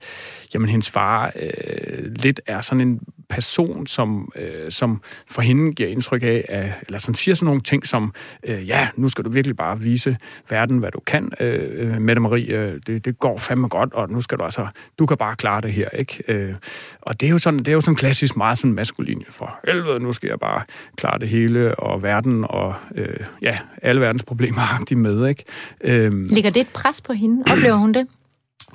[0.55, 5.89] jamen, hendes far øh, lidt er sådan en person, som, øh, som for hende giver
[5.89, 9.31] indtryk af, at, eller sådan siger sådan nogle ting som, øh, ja, nu skal du
[9.31, 10.17] virkelig bare vise
[10.51, 14.11] verden, hvad du kan, øh, øh, Mette Marie, øh, det, det går fandme godt, og
[14.11, 14.67] nu skal du altså,
[14.99, 16.23] du kan bare klare det her, ikke?
[16.29, 16.55] Øh,
[17.01, 20.01] og det er jo sådan, det er jo sådan klassisk meget sådan maskulin, for helvede,
[20.01, 20.63] nu skal jeg bare
[20.97, 25.45] klare det hele, og verden, og øh, ja, alle verdens problemer har de med, ikke?
[25.81, 27.53] Øh, Ligger det et pres på hende?
[27.53, 28.07] Oplever hun det?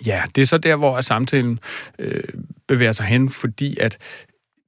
[0.06, 1.60] Ja, det er så der, hvor samtalen
[2.00, 2.24] øh,
[2.68, 3.98] bevæger sig hen, fordi at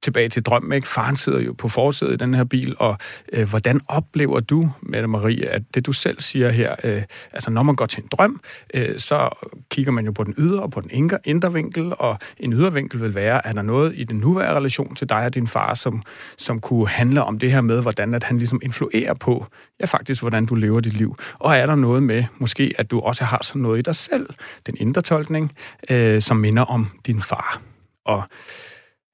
[0.02, 0.88] tilbage til drømmen, ikke?
[0.88, 2.98] Faren sidder jo på forsædet i den her bil, og
[3.32, 7.62] øh, hvordan oplever du, Mette Marie, at det du selv siger her, øh, altså når
[7.62, 8.40] man går til en drøm,
[8.74, 9.28] øh, så
[9.70, 12.72] kigger man jo på den ydre og på den indre, indre vinkel, og en ydre
[12.72, 15.74] vinkel vil være, er der noget i den nuværende relation til dig og din far,
[15.74, 16.02] som,
[16.38, 19.46] som kunne handle om det her med, hvordan at han ligesom influerer på,
[19.80, 21.16] ja faktisk, hvordan du lever dit liv.
[21.38, 24.26] Og er der noget med, måske at du også har sådan noget i dig selv,
[24.66, 25.52] den indre tolkning,
[25.90, 27.60] øh, som minder om din far.
[28.04, 28.22] Og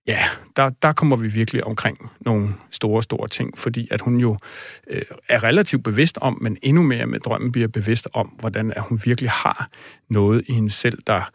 [0.08, 0.24] Ja,
[0.56, 4.38] der, der kommer vi virkelig omkring nogle store, store ting, fordi at hun jo
[4.86, 8.82] øh, er relativt bevidst om, men endnu mere med drømmen bliver bevidst om, hvordan at
[8.82, 9.68] hun virkelig har
[10.10, 11.30] noget i hende selv, der...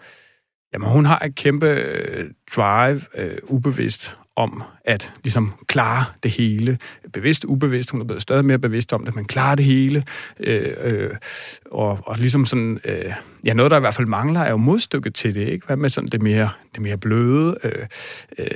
[0.73, 6.77] Jamen, hun har et kæmpe øh, drive, øh, ubevidst, om at ligesom klare det hele.
[7.13, 10.03] Bevidst, ubevidst, hun er blevet stadig mere bevidst om det, men klare det hele.
[10.39, 11.09] Øh, øh,
[11.71, 15.15] og, og ligesom sådan, øh, ja, noget der i hvert fald mangler, er jo modstykket
[15.15, 15.65] til det, ikke?
[15.65, 17.57] Hvad med sådan det mere, det mere bløde?
[17.63, 17.85] Øh,
[18.37, 18.47] øh,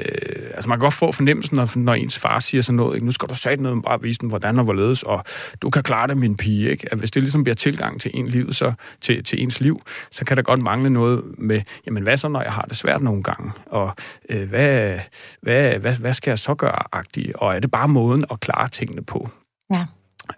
[0.53, 3.05] altså man kan godt få fornemmelsen, når, når ens far siger sådan noget, ikke?
[3.05, 5.23] nu skal du sige noget, bare vise dem, hvordan og hvorledes, og
[5.61, 6.87] du kan klare det, min pige, ikke?
[6.91, 10.25] At hvis det ligesom bliver tilgang til en liv, så, til, til ens liv, så
[10.25, 13.23] kan der godt mangle noget med, jamen hvad så, når jeg har det svært nogle
[13.23, 13.51] gange?
[13.65, 13.95] Og
[14.29, 14.99] øh, hvad,
[15.41, 17.35] hvad hvad, hvad skal jeg så gøre agtigt?
[17.35, 19.29] Og er det bare måden at klare tingene på?
[19.73, 19.85] Ja.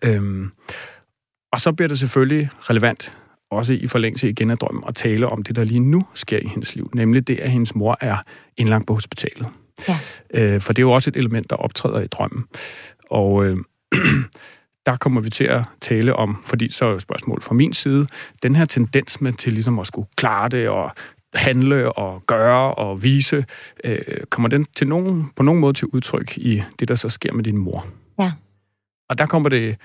[0.05, 0.51] Øhm,
[1.51, 3.17] og så bliver det selvfølgelig relevant,
[3.51, 6.47] også i forlængelse igen af drømmen, at tale om det, der lige nu sker i
[6.47, 6.89] hendes liv.
[6.93, 8.17] Nemlig det, at hendes mor er
[8.57, 9.47] indlagt på hospitalet.
[9.87, 9.97] Ja.
[10.33, 12.45] Øh, for det er jo også et element, der optræder i drømmen.
[13.09, 13.57] Og øh,
[14.85, 18.07] der kommer vi til at tale om, fordi så er et spørgsmål fra min side,
[18.43, 20.91] den her tendens med til ligesom at skulle klare det og
[21.33, 23.45] handle og gøre og vise,
[23.83, 27.33] øh, kommer den til nogen, på nogen måde til udtryk i det, der så sker
[27.33, 27.85] med din mor.
[28.19, 28.31] Ja.
[29.09, 29.77] Og der kommer det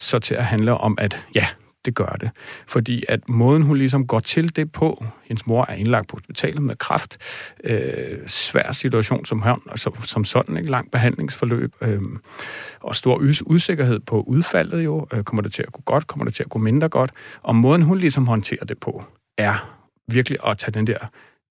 [0.00, 1.46] så til at handle om, at ja,
[1.84, 2.30] det gør det.
[2.66, 6.62] Fordi at måden, hun ligesom går til det på, hendes mor er indlagt på hospitalet
[6.62, 7.18] med kræft,
[7.64, 12.02] øh, svær situation som, her, altså, som sådan, ikke lang behandlingsforløb, øh,
[12.80, 16.34] og stor usikkerhed på udfaldet jo, øh, kommer det til at gå godt, kommer det
[16.34, 17.10] til at gå mindre godt,
[17.42, 19.04] og måden, hun ligesom håndterer det på,
[19.38, 20.98] er virkelig at tage den der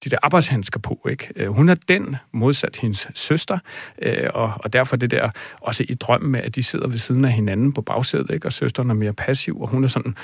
[0.03, 1.07] de der arbejdshandsker på.
[1.09, 1.29] Ikke?
[1.35, 3.57] Øh, hun er den modsat hendes søster,
[4.01, 5.29] øh, og, og derfor det der
[5.61, 8.47] også i drømmen med, at de sidder ved siden af hinanden på bagsædet, ikke?
[8.47, 10.15] og søsteren er mere passiv, og hun er sådan...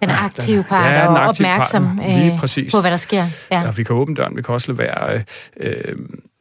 [0.00, 2.72] Den aktive part ja, og opmærksom part, lige øh, præcis.
[2.72, 3.26] på, hvad der sker.
[3.50, 3.68] Ja.
[3.68, 5.22] Og vi kan åbne døren, vi kan også lade være...
[5.56, 5.96] Øh,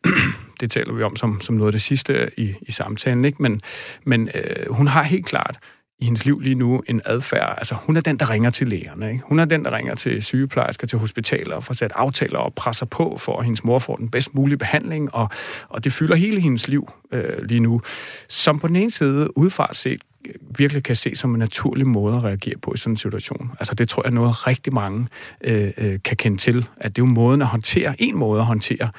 [0.60, 3.42] det taler vi om som, som noget af det sidste i, i samtalen, ikke?
[3.42, 3.62] men,
[4.06, 5.58] men øh, hun har helt klart
[6.00, 7.56] i hendes liv lige nu en adfærd.
[7.58, 9.12] Altså, hun er den, der ringer til lægerne.
[9.12, 9.24] Ikke?
[9.26, 12.86] Hun er den, der ringer til sygeplejersker, til hospitaler og får sat aftaler og presser
[12.86, 15.30] på, for at hendes mor får den bedst mulige behandling, og,
[15.70, 17.82] og det fylder hele hendes liv øh, lige nu.
[18.30, 22.16] Som på den ene side, udefra set, øh, virkelig kan se som en naturlig måde
[22.16, 23.52] at reagere på i sådan en situation.
[23.60, 25.08] Altså det tror jeg noget rigtig mange
[25.44, 28.46] øh, øh, kan kende til, at det er jo måden at håndtere, en måde at
[28.46, 28.90] håndtere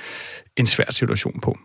[0.57, 1.59] en svær situation på.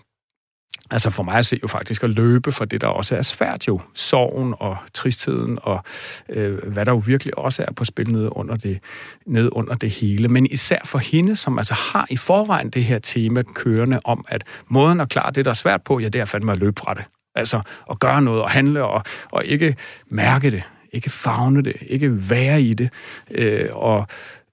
[0.92, 3.68] Altså for mig at se jo faktisk at løbe for det, der også er svært
[3.68, 3.80] jo.
[3.94, 5.84] Sorgen og tristheden og
[6.30, 8.80] øh, hvad der jo virkelig også er på spil nede under, det,
[9.26, 10.28] nede under det hele.
[10.28, 14.44] Men især for hende, som altså har i forvejen det her tema kørende om, at
[14.68, 16.94] måden at klare det, der er svært på, ja, det er fandme at løbe fra
[16.94, 17.04] det.
[17.36, 17.62] Altså
[17.92, 19.76] at gøre noget og handle og, og ikke
[20.10, 22.90] mærke det, ikke fagne det, ikke være i det.
[23.32, 24.08] Øh, og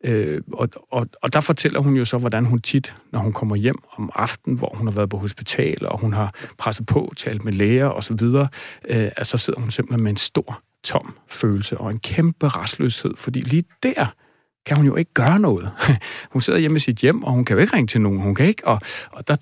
[0.04, 3.56] Øh, og, og, og der fortæller hun jo så, hvordan hun tit, når hun kommer
[3.56, 7.44] hjem om aftenen, hvor hun har været på hospital, og hun har presset på, talt
[7.44, 11.90] med læger osv., øh, at så sidder hun simpelthen med en stor, tom følelse og
[11.90, 14.14] en kæmpe restløshed, fordi lige der
[14.66, 15.70] kan hun jo ikke gøre noget.
[16.32, 18.20] hun sidder hjemme i sit hjem, og hun kan jo ikke ringe til nogen.
[18.20, 18.80] Hun kan ikke, og,
[19.12, 19.36] og der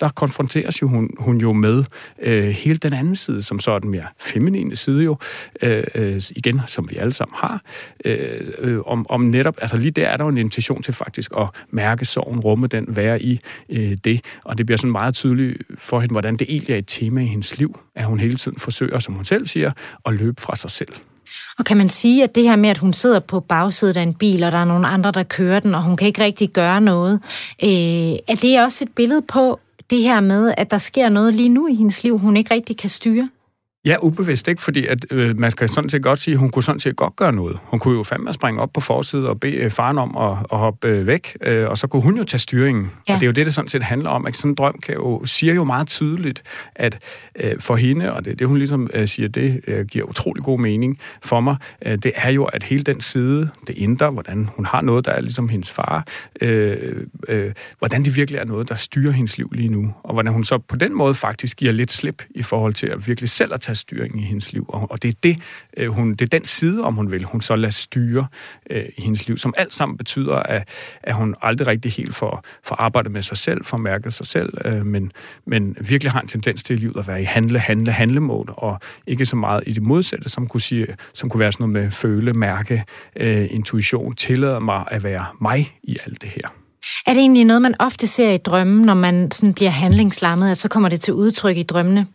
[0.00, 1.84] der konfronteres jo hun, hun jo med
[2.22, 5.16] øh, hele den anden side, som så er den mere feminine side jo,
[5.62, 7.62] øh, øh, igen, som vi alle sammen har,
[8.04, 11.32] øh, øh, om, om netop, altså lige der er der jo en invitation til faktisk
[11.38, 15.62] at mærke sorgen, rumme den, være i øh, det, og det bliver sådan meget tydeligt
[15.78, 18.58] for hende, hvordan det egentlig er et tema i hendes liv, at hun hele tiden
[18.58, 19.72] forsøger, som hun selv siger,
[20.06, 20.92] at løbe fra sig selv.
[21.58, 24.14] Og kan man sige, at det her med, at hun sidder på bagsædet af en
[24.14, 26.80] bil, og der er nogle andre, der kører den, og hun kan ikke rigtig gøre
[26.80, 27.20] noget,
[27.64, 27.70] øh,
[28.28, 29.60] er det også et billede på
[29.90, 32.76] det her med, at der sker noget lige nu i hendes liv, hun ikke rigtig
[32.76, 33.30] kan styre?
[33.84, 36.62] Ja, ubevidst ikke, fordi at, øh, man skal sådan set godt sige, at hun kunne
[36.62, 37.58] sådan set godt gøre noget.
[37.62, 40.58] Hun kunne jo fandme springe op på forsiden og bede øh, faren om at, at
[40.58, 42.90] hoppe øh, væk, øh, og så kunne hun jo tage styringen.
[43.08, 43.14] Ja.
[43.14, 44.26] Og det er jo det, det sådan set handler om.
[44.26, 46.42] At sådan en drøm kan jo, siger jo meget tydeligt,
[46.74, 46.98] at
[47.40, 50.58] øh, for hende, og det, det hun ligesom øh, siger, det øh, giver utrolig god
[50.58, 51.56] mening for mig,
[51.86, 55.12] øh, det er jo, at hele den side, det indre, hvordan hun har noget, der
[55.12, 56.06] er ligesom hendes far,
[56.40, 60.32] øh, øh, hvordan det virkelig er noget, der styrer hendes liv lige nu, og hvordan
[60.32, 63.54] hun så på den måde faktisk giver lidt slip i forhold til at virkelig selv
[63.54, 64.66] at tage styring i hendes liv.
[64.68, 65.38] Og, og det er det,
[65.76, 68.26] øh, hun, det er den side, om hun vil, hun så lader styre
[68.70, 70.68] øh, i hendes liv, som alt sammen betyder, at,
[71.02, 74.52] at hun aldrig rigtig helt får, får arbejdet med sig selv, får mærket sig selv,
[74.64, 75.12] øh, men,
[75.46, 78.80] men virkelig har en tendens til i livet at være i handle, handle, handlemåde, og
[79.06, 81.90] ikke så meget i det modsatte, som kunne, sige, som kunne være sådan noget med
[81.90, 82.84] føle, mærke,
[83.16, 86.48] øh, intuition, tillader mig at være mig i alt det her.
[87.06, 90.56] Er det egentlig noget, man ofte ser i drømmen, når man sådan bliver handlingslammet, at
[90.56, 92.06] så kommer det til udtryk i drømmene?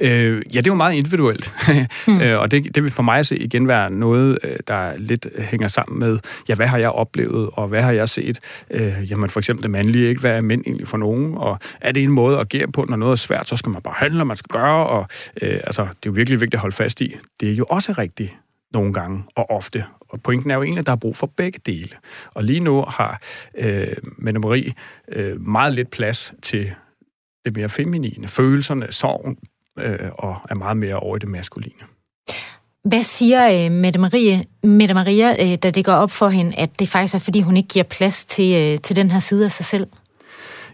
[0.00, 1.54] Øh, ja, det er jo meget individuelt,
[2.08, 2.20] mm.
[2.20, 5.26] øh, og det, det vil for mig at se igen være noget, øh, der lidt
[5.38, 8.40] hænger sammen med, ja, hvad har jeg oplevet, og hvad har jeg set?
[8.70, 10.20] Øh, jamen for eksempel det mandlige, ikke?
[10.20, 11.34] Hvad er mænd egentlig for nogen?
[11.36, 13.82] Og er det en måde at agere på, når noget er svært, så skal man
[13.82, 15.06] bare handle, og man skal gøre, og
[15.42, 17.16] øh, altså, det er jo virkelig vigtigt at holde fast i.
[17.40, 18.32] Det er jo også rigtigt
[18.72, 19.84] nogle gange og ofte.
[20.08, 21.90] Og pointen er jo egentlig, at der er brug for begge dele.
[22.34, 23.20] Og lige nu har
[23.58, 24.72] øh, Mette Marie
[25.12, 26.72] øh, meget lidt plads til
[27.46, 29.38] det mere feminine, følelserne, sorgen,
[29.78, 31.82] øh, og er meget mere over i det maskuline.
[32.84, 36.80] Hvad siger øh, Mette, Marie, Mette Maria, øh, da det går op for hende, at
[36.80, 39.52] det faktisk er, fordi hun ikke giver plads til, øh, til den her side af
[39.52, 39.86] sig selv?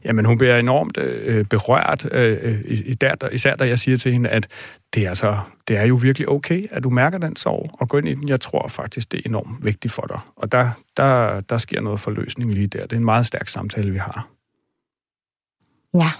[0.04, 4.48] Jamen, hun bliver enormt øh, berørt, øh, især, især da jeg siger til hende, at
[4.94, 7.98] det er, altså, det er jo virkelig okay, at du mærker den sorg, og gå
[7.98, 8.28] ind i den.
[8.28, 10.20] Jeg tror faktisk, det er enormt vigtigt for dig.
[10.36, 12.82] Og der, der, der sker noget forløsning lige der.
[12.82, 14.28] Det er en meget stærk samtale, vi har.
[15.94, 16.10] Ja,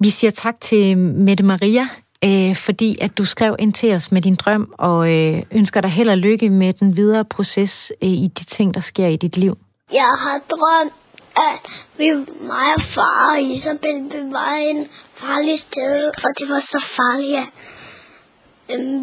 [0.00, 1.88] vi siger tak til Mette Maria,
[2.24, 5.90] øh, fordi at du skrev ind til os med din drøm, og øh, ønsker dig
[5.90, 9.36] held og lykke med den videre proces øh, i de ting, der sker i dit
[9.36, 9.58] liv.
[9.92, 10.92] Jeg har drømt,
[11.36, 16.84] at vi, mig og far og Isabel var en farlig sted, og det var så
[16.96, 17.46] farligt, at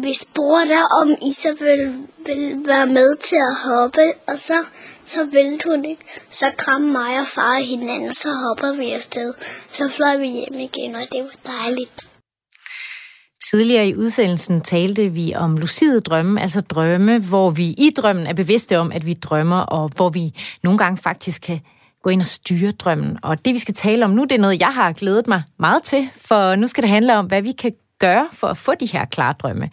[0.00, 4.64] hvis vi der om I så vil, ville være med til at hoppe, og så,
[5.04, 6.02] så ville hun ikke.
[6.30, 9.34] Så kram mig og far hinanden, og så hopper vi afsted.
[9.68, 12.08] Så fløj vi hjem igen, og det var dejligt.
[13.50, 18.34] Tidligere i udsendelsen talte vi om lucide drømme, altså drømme, hvor vi i drømmen er
[18.34, 21.60] bevidste om, at vi drømmer, og hvor vi nogle gange faktisk kan
[22.02, 23.18] gå ind og styre drømmen.
[23.22, 25.82] Og det, vi skal tale om nu, det er noget, jeg har glædet mig meget
[25.82, 28.86] til, for nu skal det handle om, hvad vi kan gøre for at få de
[28.86, 29.70] her klare drømme.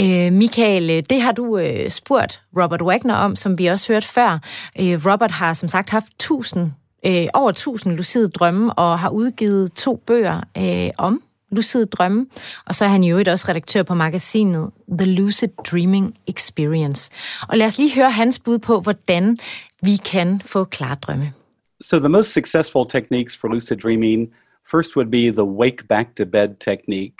[0.00, 4.06] Øh, Michael, øh, det har du øh, spurgt Robert Wagner om, som vi også hørte
[4.06, 4.38] før.
[4.80, 6.72] Øh, Robert har som sagt haft 1000,
[7.06, 12.26] øh, over 1000 lucide drømme og har udgivet to bøger øh, om lucide drømme,
[12.66, 17.10] og så er han jo også redaktør på magasinet The Lucid Dreaming Experience.
[17.48, 19.36] Og lad os lige høre hans bud på, hvordan
[19.82, 21.32] vi kan få klare drømme.
[21.80, 24.32] So the most successful techniques for lucid dreaming
[24.70, 27.16] first would be the wake back to bed technique.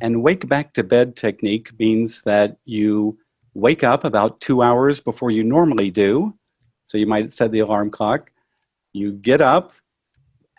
[0.00, 3.18] And wake back to bed technique means that you
[3.54, 6.34] wake up about two hours before you normally do.
[6.84, 8.32] So you might set the alarm clock.
[8.92, 9.72] You get up,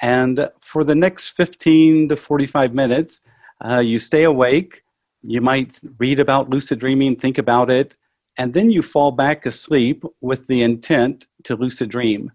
[0.01, 3.22] and for the next 15 to 45 minutes,
[3.63, 4.84] uh, you stay awake.
[5.22, 7.95] You might read about lucid dreaming, think about it,
[8.38, 12.32] and then you fall back asleep with the intent to lucid dream.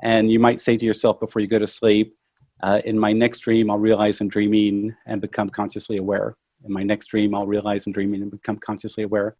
[0.00, 2.16] And you might say to yourself before you go to sleep,
[2.62, 6.36] uh, in my next dream, I'll realize I'm dreaming and become consciously aware.
[6.64, 9.36] In my next dream, I'll realize I'm dreaming and become consciously aware.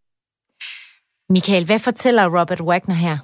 [1.30, 3.18] Michael, hvad fortæller Robert Wagner her?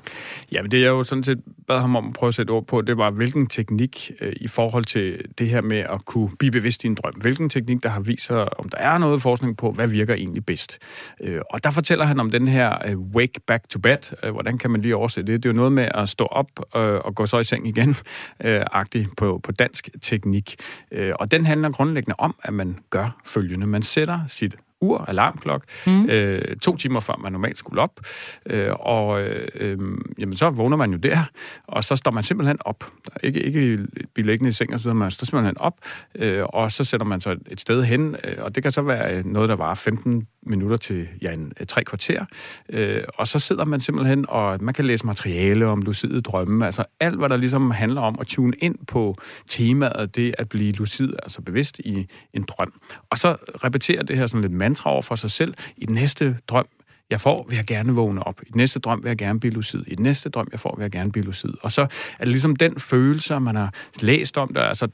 [0.52, 2.66] Ja, men det jeg jo sådan set bad ham om at prøve at sætte ord
[2.66, 6.50] på, det var, hvilken teknik øh, i forhold til det her med at kunne blive
[6.50, 7.12] bevidst i en drøm.
[7.14, 10.46] Hvilken teknik, der har vist sig, om der er noget forskning på, hvad virker egentlig
[10.46, 10.78] bedst.
[11.20, 14.16] Øh, og der fortæller han om den her øh, wake back to bed.
[14.22, 15.42] Øh, hvordan kan man lige oversætte det?
[15.42, 17.88] Det er jo noget med at stå op øh, og gå så i seng igen,
[18.44, 20.56] øh, agtigt på, på dansk teknik.
[20.92, 23.66] Øh, og den handler grundlæggende om, at man gør følgende.
[23.66, 26.06] Man sætter sit ur, alarmklok, mm.
[26.10, 28.00] øh, to timer før man normalt skulle op.
[28.46, 29.78] Øh, og øh, øh,
[30.18, 31.24] jamen, så vågner man jo der,
[31.66, 32.84] og så står man simpelthen op.
[33.22, 35.74] Ikke, ikke blive liggende i seng og så videre, man står simpelthen op,
[36.14, 39.22] øh, og så sætter man sig et sted hen, øh, og det kan så være
[39.22, 42.24] noget, der var 15 minutter til ja, en, tre kvarter.
[42.68, 46.84] Øh, og så sidder man simpelthen, og man kan læse materiale om lucide drømme, altså
[47.00, 49.16] alt, hvad der ligesom handler om at tune ind på
[49.48, 52.72] temaet, det at blive lucid, altså bevidst i en drøm.
[53.10, 53.32] Og så
[53.64, 55.54] repetere det her sådan lidt mantra over for sig selv.
[55.76, 56.66] I den næste drøm,
[57.10, 58.40] jeg får, vil jeg gerne vågne op.
[58.42, 59.84] I den næste drøm vil jeg gerne blive lucid.
[59.86, 61.52] I den næste drøm, jeg får, vil jeg gerne blive lucid.
[61.62, 61.82] Og så
[62.18, 64.60] er det ligesom den følelse, man har læst om det.
[64.60, 64.88] Altså,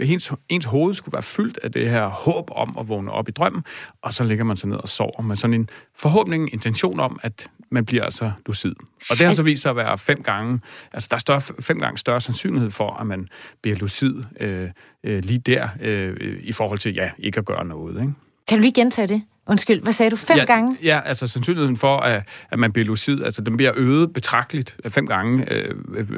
[0.00, 3.32] ens, ens hoved skulle være fyldt af det her håb om at vågne op i
[3.32, 3.64] drømmen,
[4.02, 7.20] og så ligger man sig ned og sover med sådan en forhåbning, en intention om,
[7.22, 8.74] at man bliver altså lucid.
[9.10, 10.60] Og det har så vist sig at være fem gange,
[10.92, 13.28] altså der er større, fem gange større sandsynlighed for, at man
[13.62, 14.70] bliver lucid øh,
[15.04, 18.00] øh, lige der, øh, i forhold til, ja, ikke at gøre noget.
[18.00, 18.12] Ikke?
[18.48, 19.22] Kan du lige gentage det?
[19.46, 20.16] Undskyld, hvad sagde du?
[20.16, 20.76] Fem ja, gange?
[20.82, 25.06] Ja, altså sandsynligheden for, at, at man bliver lucid, altså den bliver øget betragteligt fem
[25.06, 25.74] gange øh,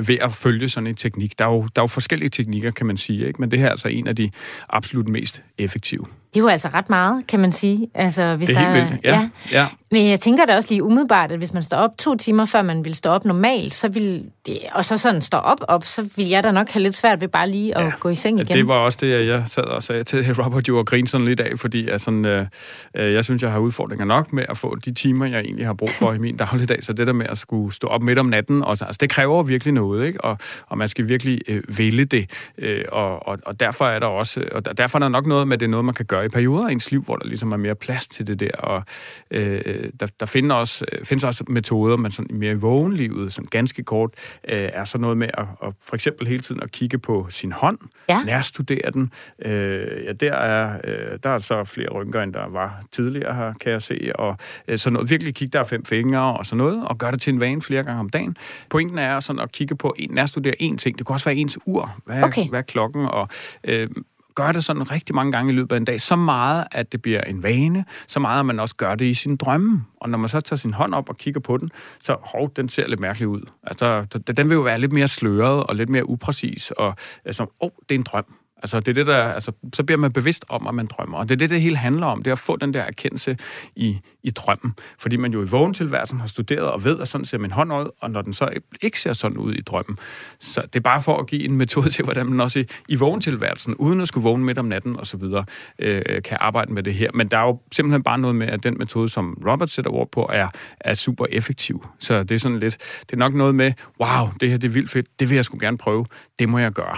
[0.08, 1.38] ved at følge sådan en teknik.
[1.38, 3.40] Der er, jo, der er jo forskellige teknikker, kan man sige, ikke?
[3.40, 4.30] men det her er altså en af de
[4.68, 6.06] absolut mest effektive.
[6.34, 7.88] Det er jo altså ret meget, kan man sige.
[7.94, 9.10] Altså, hvis det er der, helt vildt, ja.
[9.12, 9.28] ja.
[9.52, 9.66] ja.
[9.94, 12.62] Men jeg tænker da også lige umiddelbart, at hvis man står op to timer, før
[12.62, 16.08] man vil stå op normalt, så vil det, og så sådan står op, op, så
[16.16, 18.40] vil jeg da nok have lidt svært ved bare lige at ja, gå i seng
[18.40, 18.56] igen.
[18.56, 21.40] Det var også det, jeg sad og sagde til Robert jo og grine sådan lidt
[21.40, 22.46] af, fordi jeg, sådan, øh,
[22.94, 25.74] øh, jeg synes, jeg har udfordringer nok med at få de timer, jeg egentlig har
[25.74, 26.84] brug for i min dagligdag.
[26.84, 29.42] Så det der med at skulle stå op midt om natten, og, altså, det kræver
[29.42, 30.24] virkelig noget, ikke?
[30.24, 32.30] Og, og man skal virkelig øh, vælge det.
[32.58, 35.58] Øh, og, og, og derfor er der også, og derfor er der nok noget med,
[35.58, 37.56] det er noget, man kan gøre i perioder af ens liv, hvor der ligesom er
[37.56, 38.56] mere plads til det der.
[38.56, 38.82] Og
[39.30, 43.48] øh, der, der finder også, øh, findes også metoder, men sådan mere i vågenlivet, sådan
[43.48, 44.10] ganske kort,
[44.48, 47.52] øh, er så noget med at, at for eksempel hele tiden at kigge på sin
[47.52, 48.22] hånd, ja.
[48.24, 49.12] nærstudere den.
[49.44, 53.52] Øh, ja, der er, øh, der er så flere rynker, end der var tidligere her,
[53.60, 54.10] kan jeg se.
[54.14, 54.36] Og
[54.68, 57.32] øh, så noget, virkelig kigge der fem fingre og sådan noget, og gøre det til
[57.32, 58.36] en vane flere gange om dagen.
[58.70, 60.98] Pointen er sådan at kigge på, en, nærstudere én ting.
[60.98, 61.96] Det kan også være ens ur.
[62.06, 62.48] Hvad, okay.
[62.48, 63.06] hvad er klokken?
[63.06, 63.28] Og
[63.64, 63.88] øh,
[64.34, 67.02] gør det sådan rigtig mange gange i løbet af en dag, så meget, at det
[67.02, 69.84] bliver en vane, så meget, at man også gør det i sin drømme.
[70.00, 71.70] Og når man så tager sin hånd op og kigger på den,
[72.00, 73.40] så hov, den ser lidt mærkelig ud.
[73.62, 74.06] Altså,
[74.36, 77.70] den vil jo være lidt mere sløret og lidt mere upræcis, og altså, åh, oh,
[77.88, 78.24] det er en drøm.
[78.62, 81.18] Altså, det er det, der, altså, så bliver man bevidst om, at man drømmer.
[81.18, 82.22] Og det er det, det hele handler om.
[82.22, 83.36] Det er at få den der erkendelse
[83.76, 84.74] i, i drømmen.
[84.98, 87.90] Fordi man jo i vågentilværelsen har studeret og ved, at sådan ser min hånd ud,
[88.00, 88.48] og når den så
[88.82, 89.98] ikke ser sådan ud i drømmen.
[90.40, 92.96] Så det er bare for at give en metode til, hvordan man også i, i
[92.96, 95.44] vågentilværelsen, uden at skulle vågne midt om natten og så videre,
[95.78, 97.10] øh, kan arbejde med det her.
[97.14, 100.10] Men der er jo simpelthen bare noget med, at den metode, som Robert sætter ord
[100.12, 100.48] på, er,
[100.80, 101.86] er super effektiv.
[101.98, 104.72] Så det er sådan lidt, det er nok noget med, wow, det her det er
[104.72, 106.06] vildt fedt, det vil jeg sgu gerne prøve,
[106.38, 106.96] det må jeg gøre.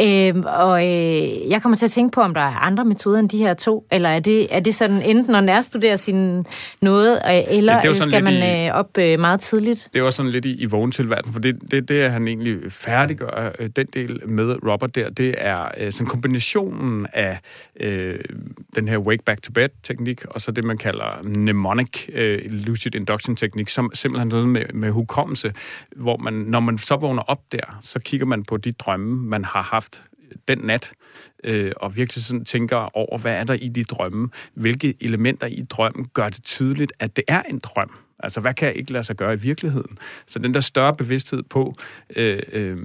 [0.00, 3.28] Øhm, og øh, jeg kommer til at tænke på, om der er andre metoder end
[3.28, 6.46] de her to, eller er det, er det sådan enten at nærstudere sin
[6.82, 9.88] noget, eller ja, skal man i, øh, op øh, meget tidligt?
[9.92, 12.72] Det er også sådan lidt i, i vågentilværelsen, for det, det, det er han egentlig
[12.72, 17.38] færdiggør, øh, den del med Robert der, det er øh, sådan kombinationen af
[17.80, 18.18] øh,
[18.74, 22.94] den her wake back to bed teknik, og så det, man kalder mnemonic øh, lucid
[22.94, 25.52] induction teknik, som simpelthen noget med, med hukommelse,
[25.96, 29.44] hvor man, når man så vågner op der, så kigger man på de drømme, man
[29.44, 30.02] har har haft
[30.48, 30.92] den nat,
[31.44, 34.28] øh, og virkelig sådan tænker over, hvad er der i de drømme?
[34.54, 37.90] Hvilke elementer i drømmen gør det tydeligt, at det er en drøm?
[38.22, 39.98] Altså, hvad kan jeg ikke lade sig gøre i virkeligheden?
[40.26, 41.74] Så den der større bevidsthed på,
[42.16, 42.78] øh, øh,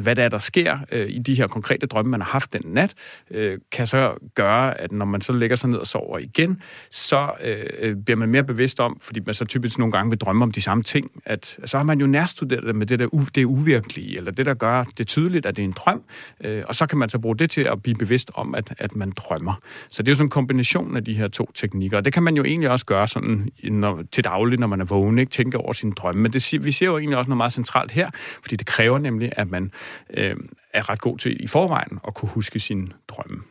[0.00, 2.60] hvad der er, der sker øh, i de her konkrete drømme, man har haft den
[2.64, 2.94] nat,
[3.30, 7.30] øh, kan så gøre, at når man så lægger sig ned og sover igen, så
[7.44, 10.42] øh, øh, bliver man mere bevidst om, fordi man så typisk nogle gange vil drømme
[10.42, 13.30] om de samme ting, at så har man jo nærstuderet det med det der u-
[13.34, 16.02] det uvirkelige, eller det, der gør det tydeligt, at det er en drøm,
[16.44, 18.96] øh, og så kan man så bruge det til at blive bevidst om, at, at
[18.96, 19.54] man drømmer.
[19.90, 22.22] Så det er jo sådan en kombination af de her to teknikker, og det kan
[22.22, 25.58] man jo egentlig også gøre sådan når, til daglig, når man er vågen, ikke tænke
[25.58, 26.22] over sine drømme.
[26.22, 28.10] Men det, vi ser jo egentlig også noget meget centralt her,
[28.42, 29.70] fordi det kræver nemlig, at man
[30.14, 30.36] øh,
[30.74, 33.42] er ret god til i forvejen at kunne huske sine drømme.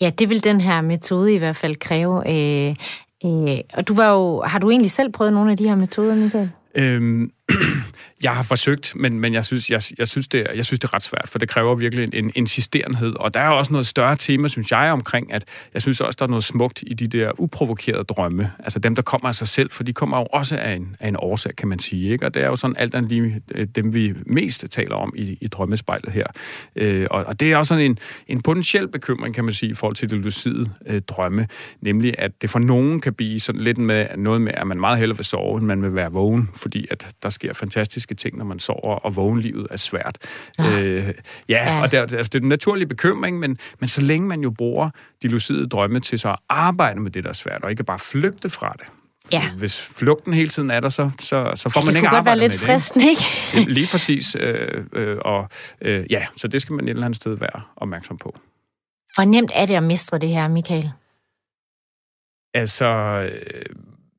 [0.00, 2.30] Ja, det vil den her metode i hvert fald kræve.
[2.30, 2.76] Øh,
[3.24, 6.14] øh, og du var jo, har du egentlig selv prøvet nogle af de her metoder,
[6.14, 6.50] Michael?
[6.74, 7.32] Øhm,
[8.22, 10.94] jeg har forsøgt, men, men jeg, synes, jeg, jeg, synes, det jeg synes, det er
[10.94, 13.14] ret svært, for det kræver virkelig en, en insisterenhed.
[13.14, 15.44] Og der er også noget større tema, synes jeg, omkring, at
[15.74, 18.52] jeg synes også, der er noget smukt i de der uprovokerede drømme.
[18.58, 21.08] Altså dem, der kommer af sig selv, for de kommer jo også af en, af
[21.08, 22.12] en årsag, kan man sige.
[22.12, 22.26] Ikke?
[22.26, 25.38] Og det er jo sådan alt andet lige øh, dem, vi mest taler om i,
[25.40, 26.26] i drømmespejlet her.
[26.76, 29.74] Øh, og, og det er også sådan en, en potentiel bekymring, kan man sige, i
[29.74, 31.46] forhold til det lucide øh, drømme.
[31.80, 34.98] Nemlig, at det for nogen kan blive sådan lidt med noget med, at man meget
[34.98, 38.38] hellere vil sove, end man vil være vågen, fordi at der sker fantastisk dramatiske ting,
[38.38, 40.18] når man sover, og vågenlivet er svært.
[40.58, 41.14] Ja, øh,
[41.48, 41.82] ja, ja.
[41.82, 44.90] og det, altså, det er en naturlig bekymring, men, men så længe man jo bruger
[45.22, 47.98] de lucide drømme til så at arbejde med det, der er svært, og ikke bare
[47.98, 48.86] flygte fra det,
[49.32, 49.50] Ja.
[49.58, 52.16] Hvis flugten hele tiden er der, så, så, så får Ja, man det ikke kunne
[52.16, 53.10] godt være lidt med det.
[53.10, 53.22] ikke?
[53.60, 53.72] ikke?
[53.72, 54.36] Lige præcis.
[54.40, 55.48] Øh, øh, og
[55.82, 58.38] øh, ja, så det skal man et eller andet sted være opmærksom på.
[59.14, 60.90] Hvor nemt er det at mestre det her, Michael?
[62.54, 62.86] Altså,
[63.32, 63.62] øh,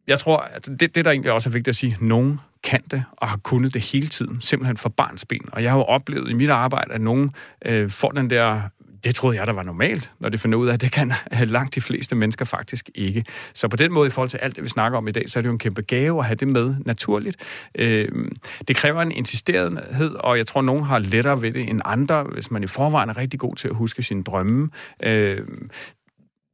[0.08, 3.03] jeg tror, at det, det, der egentlig også er vigtigt at sige, nogen kan det
[3.12, 5.49] og har kunnet det hele tiden, simpelthen for barnsben.
[5.51, 7.32] Og jeg har jo oplevet i mit arbejde, at nogen
[7.66, 8.62] øh, får den der
[9.03, 11.49] det troede jeg, der var normalt, når de finder ud af, at det kan øh,
[11.49, 13.26] langt de fleste mennesker faktisk ikke.
[13.53, 15.39] Så på den måde, i forhold til alt det, vi snakker om i dag, så
[15.39, 17.38] er det jo en kæmpe gave at have det med naturligt.
[17.76, 18.30] Øh,
[18.68, 22.51] det kræver en insisterenhed, og jeg tror, nogen har lettere ved det end andre, hvis
[22.51, 24.70] man i forvejen er rigtig god til at huske sine drømme.
[25.03, 25.47] Øh,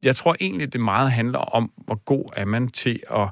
[0.02, 3.28] jeg tror egentlig, det meget handler om, hvor god er man til at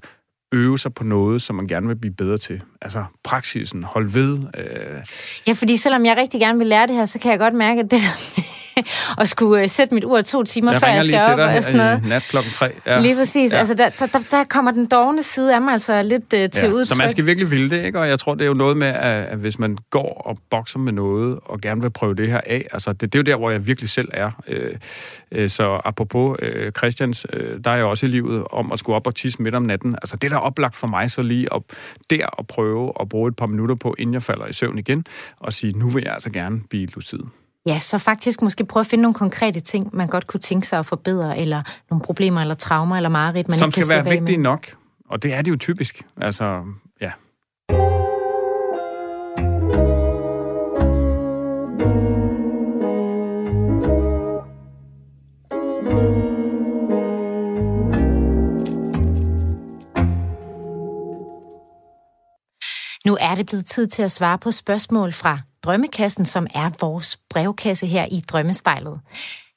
[0.55, 2.63] øve sig på noget, som man gerne vil blive bedre til.
[2.83, 4.39] Altså praksisen, hold ved.
[4.59, 5.05] Øh,
[5.47, 7.81] Ja, fordi selvom jeg rigtig gerne vil lære det her, så kan jeg godt mærke,
[7.81, 8.43] at det der
[9.21, 11.77] at skulle øh, sætte mit ur to timer, jeg før jeg skal op og sådan
[11.77, 12.05] noget.
[12.07, 12.71] nat klokken tre.
[12.87, 13.01] Ja.
[13.01, 13.53] Lige præcis.
[13.53, 13.57] Ja.
[13.57, 13.59] Ja.
[13.59, 16.89] Altså, der, der, der, kommer den dogne side af mig altså lidt uh, til udtryk.
[16.89, 18.01] Så man skal virkelig ville det, ikke?
[18.01, 20.79] Og jeg tror, det er jo noget med, at, at hvis man går og bokser
[20.79, 23.37] med noget, og gerne vil prøve det her af, altså det, det er jo der,
[23.37, 24.31] hvor jeg virkelig selv er.
[24.49, 24.75] Øh,
[25.33, 28.97] øh, så apropos øh, Christians, øh, der er jeg også i livet om at skulle
[28.97, 29.95] op og tisse midt om natten.
[29.95, 31.65] Altså det, der er oplagt for mig, så lige op
[32.11, 35.07] der og prøve at bruge et par minutter på, inden jeg falder i søvn igen,
[35.41, 37.21] og sige, nu vil jeg altså gerne blive lucid.
[37.67, 40.79] Ja, så faktisk måske prøve at finde nogle konkrete ting, man godt kunne tænke sig
[40.79, 44.13] at forbedre, eller nogle problemer, eller traumer, eller mareridt, man Som ikke kan skal være
[44.19, 44.43] vigtige med.
[44.43, 44.77] nok.
[45.09, 46.03] Og det er det jo typisk.
[46.21, 46.63] Altså,
[47.01, 47.11] ja.
[63.07, 67.19] Nu er det blevet tid til at svare på spørgsmål fra Drømmekassen, som er vores
[67.31, 69.01] brevkasse her i Drømmespejlet.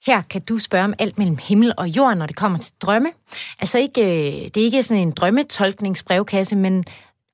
[0.05, 3.09] Her kan du spørge om alt mellem himmel og jord, når det kommer til drømme.
[3.59, 6.85] Altså ikke, øh, det er ikke sådan en drømmetolkningsbrevkasse, men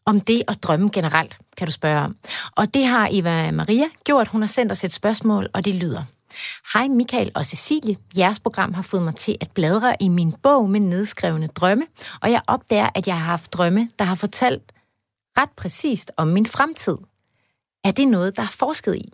[0.06, 2.16] om det at drømme generelt, kan du spørge om.
[2.56, 4.28] Og det har Eva Maria gjort.
[4.28, 6.04] Hun har sendt os et spørgsmål, og det lyder.
[6.74, 7.98] Hej Michael og Cecilie.
[8.18, 11.86] Jeres program har fået mig til at bladre i min bog med nedskrevne drømme,
[12.22, 14.72] og jeg opdager, at jeg har haft drømme, der har fortalt
[15.38, 16.98] ret præcist om min fremtid.
[17.84, 19.12] Er det noget, der er forsket i?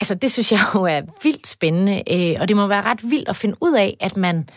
[0.00, 3.28] Altså, det synes jeg jo er vildt spændende, øh, og det må være ret vildt
[3.28, 4.48] at finde ud af, at man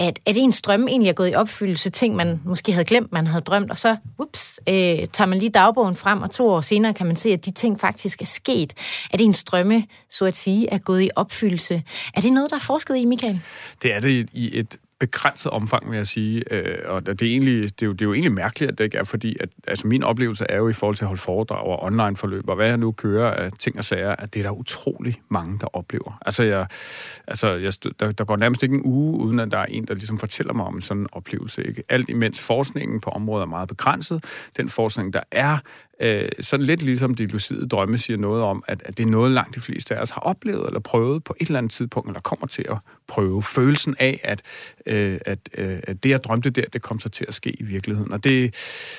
[0.00, 3.26] at, at ens drømme egentlig er gået i opfyldelse, ting man måske havde glemt, man
[3.26, 4.74] havde drømt, og så ups, øh,
[5.12, 7.80] tager man lige dagbogen frem, og to år senere kan man se, at de ting
[7.80, 8.74] faktisk er sket.
[9.10, 11.82] At ens drømme, så at sige, er gået i opfyldelse.
[12.14, 13.40] Er det noget, der er forsket i, Michael?
[13.82, 16.52] Det er det i et begrænset omfang, vil jeg sige.
[16.54, 18.84] Øh, og det er, egentlig, det, er jo, det er jo egentlig mærkeligt, at det
[18.84, 21.66] ikke er, fordi at, altså min oplevelse er jo i forhold til at holde foredrag
[21.66, 24.50] og online-forløb, og hvad jeg nu kører af ting og sager, at det er der
[24.50, 26.18] utrolig mange, der oplever.
[26.26, 26.66] Altså, jeg,
[27.26, 29.94] altså jeg, der, der går nærmest ikke en uge, uden at der er en, der
[29.94, 31.64] ligesom fortæller mig om sådan en oplevelse.
[31.64, 31.82] Ikke?
[31.88, 34.24] Alt imens forskningen på området er meget begrænset.
[34.56, 35.58] Den forskning, der er,
[36.00, 39.32] øh, sådan lidt ligesom de lucide drømme siger noget om, at, at det er noget
[39.32, 42.20] langt de fleste af os har oplevet eller prøvet på et eller andet tidspunkt, eller
[42.20, 42.78] kommer til at
[43.08, 43.42] prøve.
[43.42, 44.42] Følelsen af, at,
[44.86, 47.62] øh, at, øh, at det, jeg drømte der, det kom så til at ske i
[47.62, 48.12] virkeligheden.
[48.12, 48.44] Og det,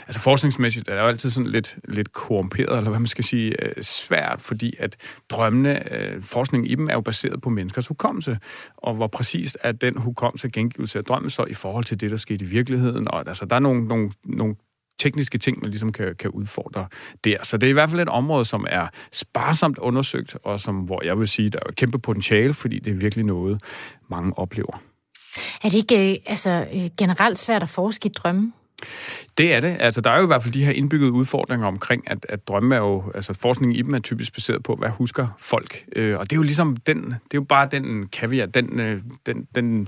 [0.08, 3.66] altså forskningsmæssigt er det jo altid sådan lidt, lidt korrumperet, eller hvad man skal sige,
[3.66, 4.96] øh, svært, fordi at
[5.30, 8.38] drømmene, øh, forskningen i dem er jo baseret på menneskers hukommelse,
[8.78, 12.18] og hvor præcist er den hukommelse gengivelse af drømmen så i forhold til det, der
[12.18, 13.08] skete i virkeligheden.
[13.08, 14.56] Og altså, der er nogle, nogle, nogle
[15.02, 16.88] tekniske ting, man ligesom kan, kan udfordre
[17.24, 17.38] der.
[17.44, 21.04] Så det er i hvert fald et område, som er sparsomt undersøgt, og som, hvor
[21.04, 23.62] jeg vil sige, der er kæmpe potentiale, fordi det er virkelig noget,
[24.10, 24.82] mange oplever.
[25.64, 28.52] Er det ikke øh, altså, øh, generelt svært at forske i drømme?
[29.38, 29.78] Det er det.
[29.80, 32.76] Altså, der er jo i hvert fald de her indbyggede udfordringer omkring, at, at drømme
[32.76, 35.86] er jo, altså forskningen i dem er typisk baseret på, hvad husker folk.
[35.96, 39.02] Øh, og det er jo ligesom den, det er jo bare den kaviar, den, øh,
[39.26, 39.88] den, den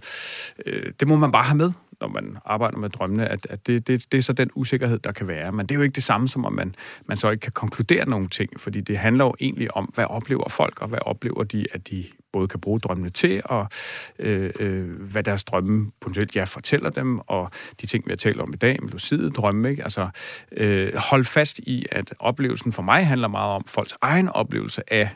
[0.65, 3.87] øh, det må man bare have med, når man arbejder med drømmene, at, at det,
[3.87, 5.51] det, det er så den usikkerhed, der kan være.
[5.51, 6.75] Men det er jo ikke det samme som, at man,
[7.05, 10.49] man så ikke kan konkludere nogle ting, fordi det handler jo egentlig om, hvad oplever
[10.49, 13.67] folk, og hvad oplever de, at de både kan bruge drømmene til, og
[14.19, 18.41] øh, øh, hvad deres drømme potentielt ja, fortæller dem, og de ting, vi har talt
[18.41, 19.69] om i dag, med lucide drømme.
[19.69, 19.83] Ikke?
[19.83, 20.09] Altså,
[20.51, 25.09] øh, hold fast i, at oplevelsen for mig handler meget om folks egen oplevelse af,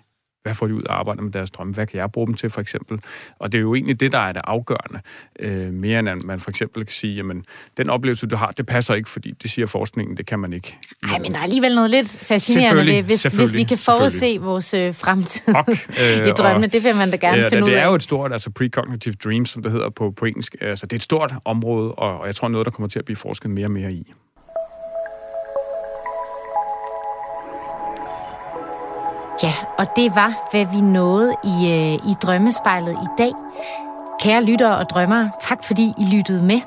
[0.47, 1.73] hvad får de ud af at arbejde med deres drømme?
[1.73, 2.99] Hvad kan jeg bruge dem til, for eksempel?
[3.39, 4.99] Og det er jo egentlig det, der er det afgørende.
[5.39, 7.45] Øh, mere end at man for eksempel kan sige, jamen,
[7.77, 10.77] den oplevelse, du har, det passer ikke, fordi det siger forskningen, det kan man ikke.
[11.03, 14.73] Nej, men der er alligevel noget lidt fascinerende ved, hvis, hvis vi kan forudse vores
[14.73, 15.69] øh, fremtid Ok,
[16.27, 16.67] i drømmene.
[16.67, 17.89] Det vil man da gerne ja, finde ud det er af.
[17.89, 20.55] jo et stort, altså precognitive dreams, som det hedder på, på engelsk.
[20.61, 23.05] Altså, det er et stort område, og, og jeg tror noget, der kommer til at
[23.05, 24.13] blive forsket mere og mere i.
[29.43, 33.31] Ja, og det var, hvad vi nåede i, øh, i drømmespejlet i dag.
[34.21, 36.61] Kære lyttere og drømmere, tak fordi I lyttede med.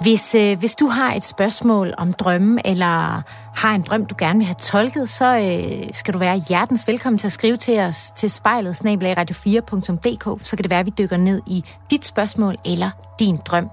[0.00, 3.22] Hvis, øh, hvis du har et spørgsmål om drømme, eller
[3.54, 7.18] har en drøm, du gerne vil have tolket, så øh, skal du være hjertens velkommen
[7.18, 11.16] til at skrive til os til spejlet radio4.dk, så kan det være, at vi dykker
[11.16, 13.70] ned i dit spørgsmål eller din drøm.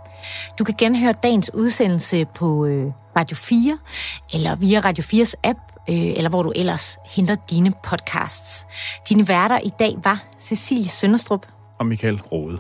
[0.60, 3.78] Du kan genhøre dagens udsendelse på øh, Radio 4,
[4.34, 5.60] eller via Radio 4's app,
[5.90, 8.66] øh, eller hvor du ellers henter dine podcasts.
[9.10, 11.46] Dine værter i dag var Cecilie Sønderstrup
[11.80, 12.60] Og Michael Rode.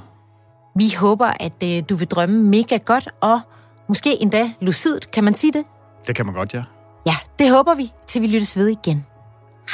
[0.76, 3.39] Vi håber, at øh, du vil drømme mega godt, og
[3.88, 5.64] måske endda lucidt, kan man sige det?
[6.07, 6.64] Det kan man godt, ja.
[7.05, 9.05] Ja, det håber vi, til vi lyttes ved igen.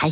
[0.02, 0.12] Hej.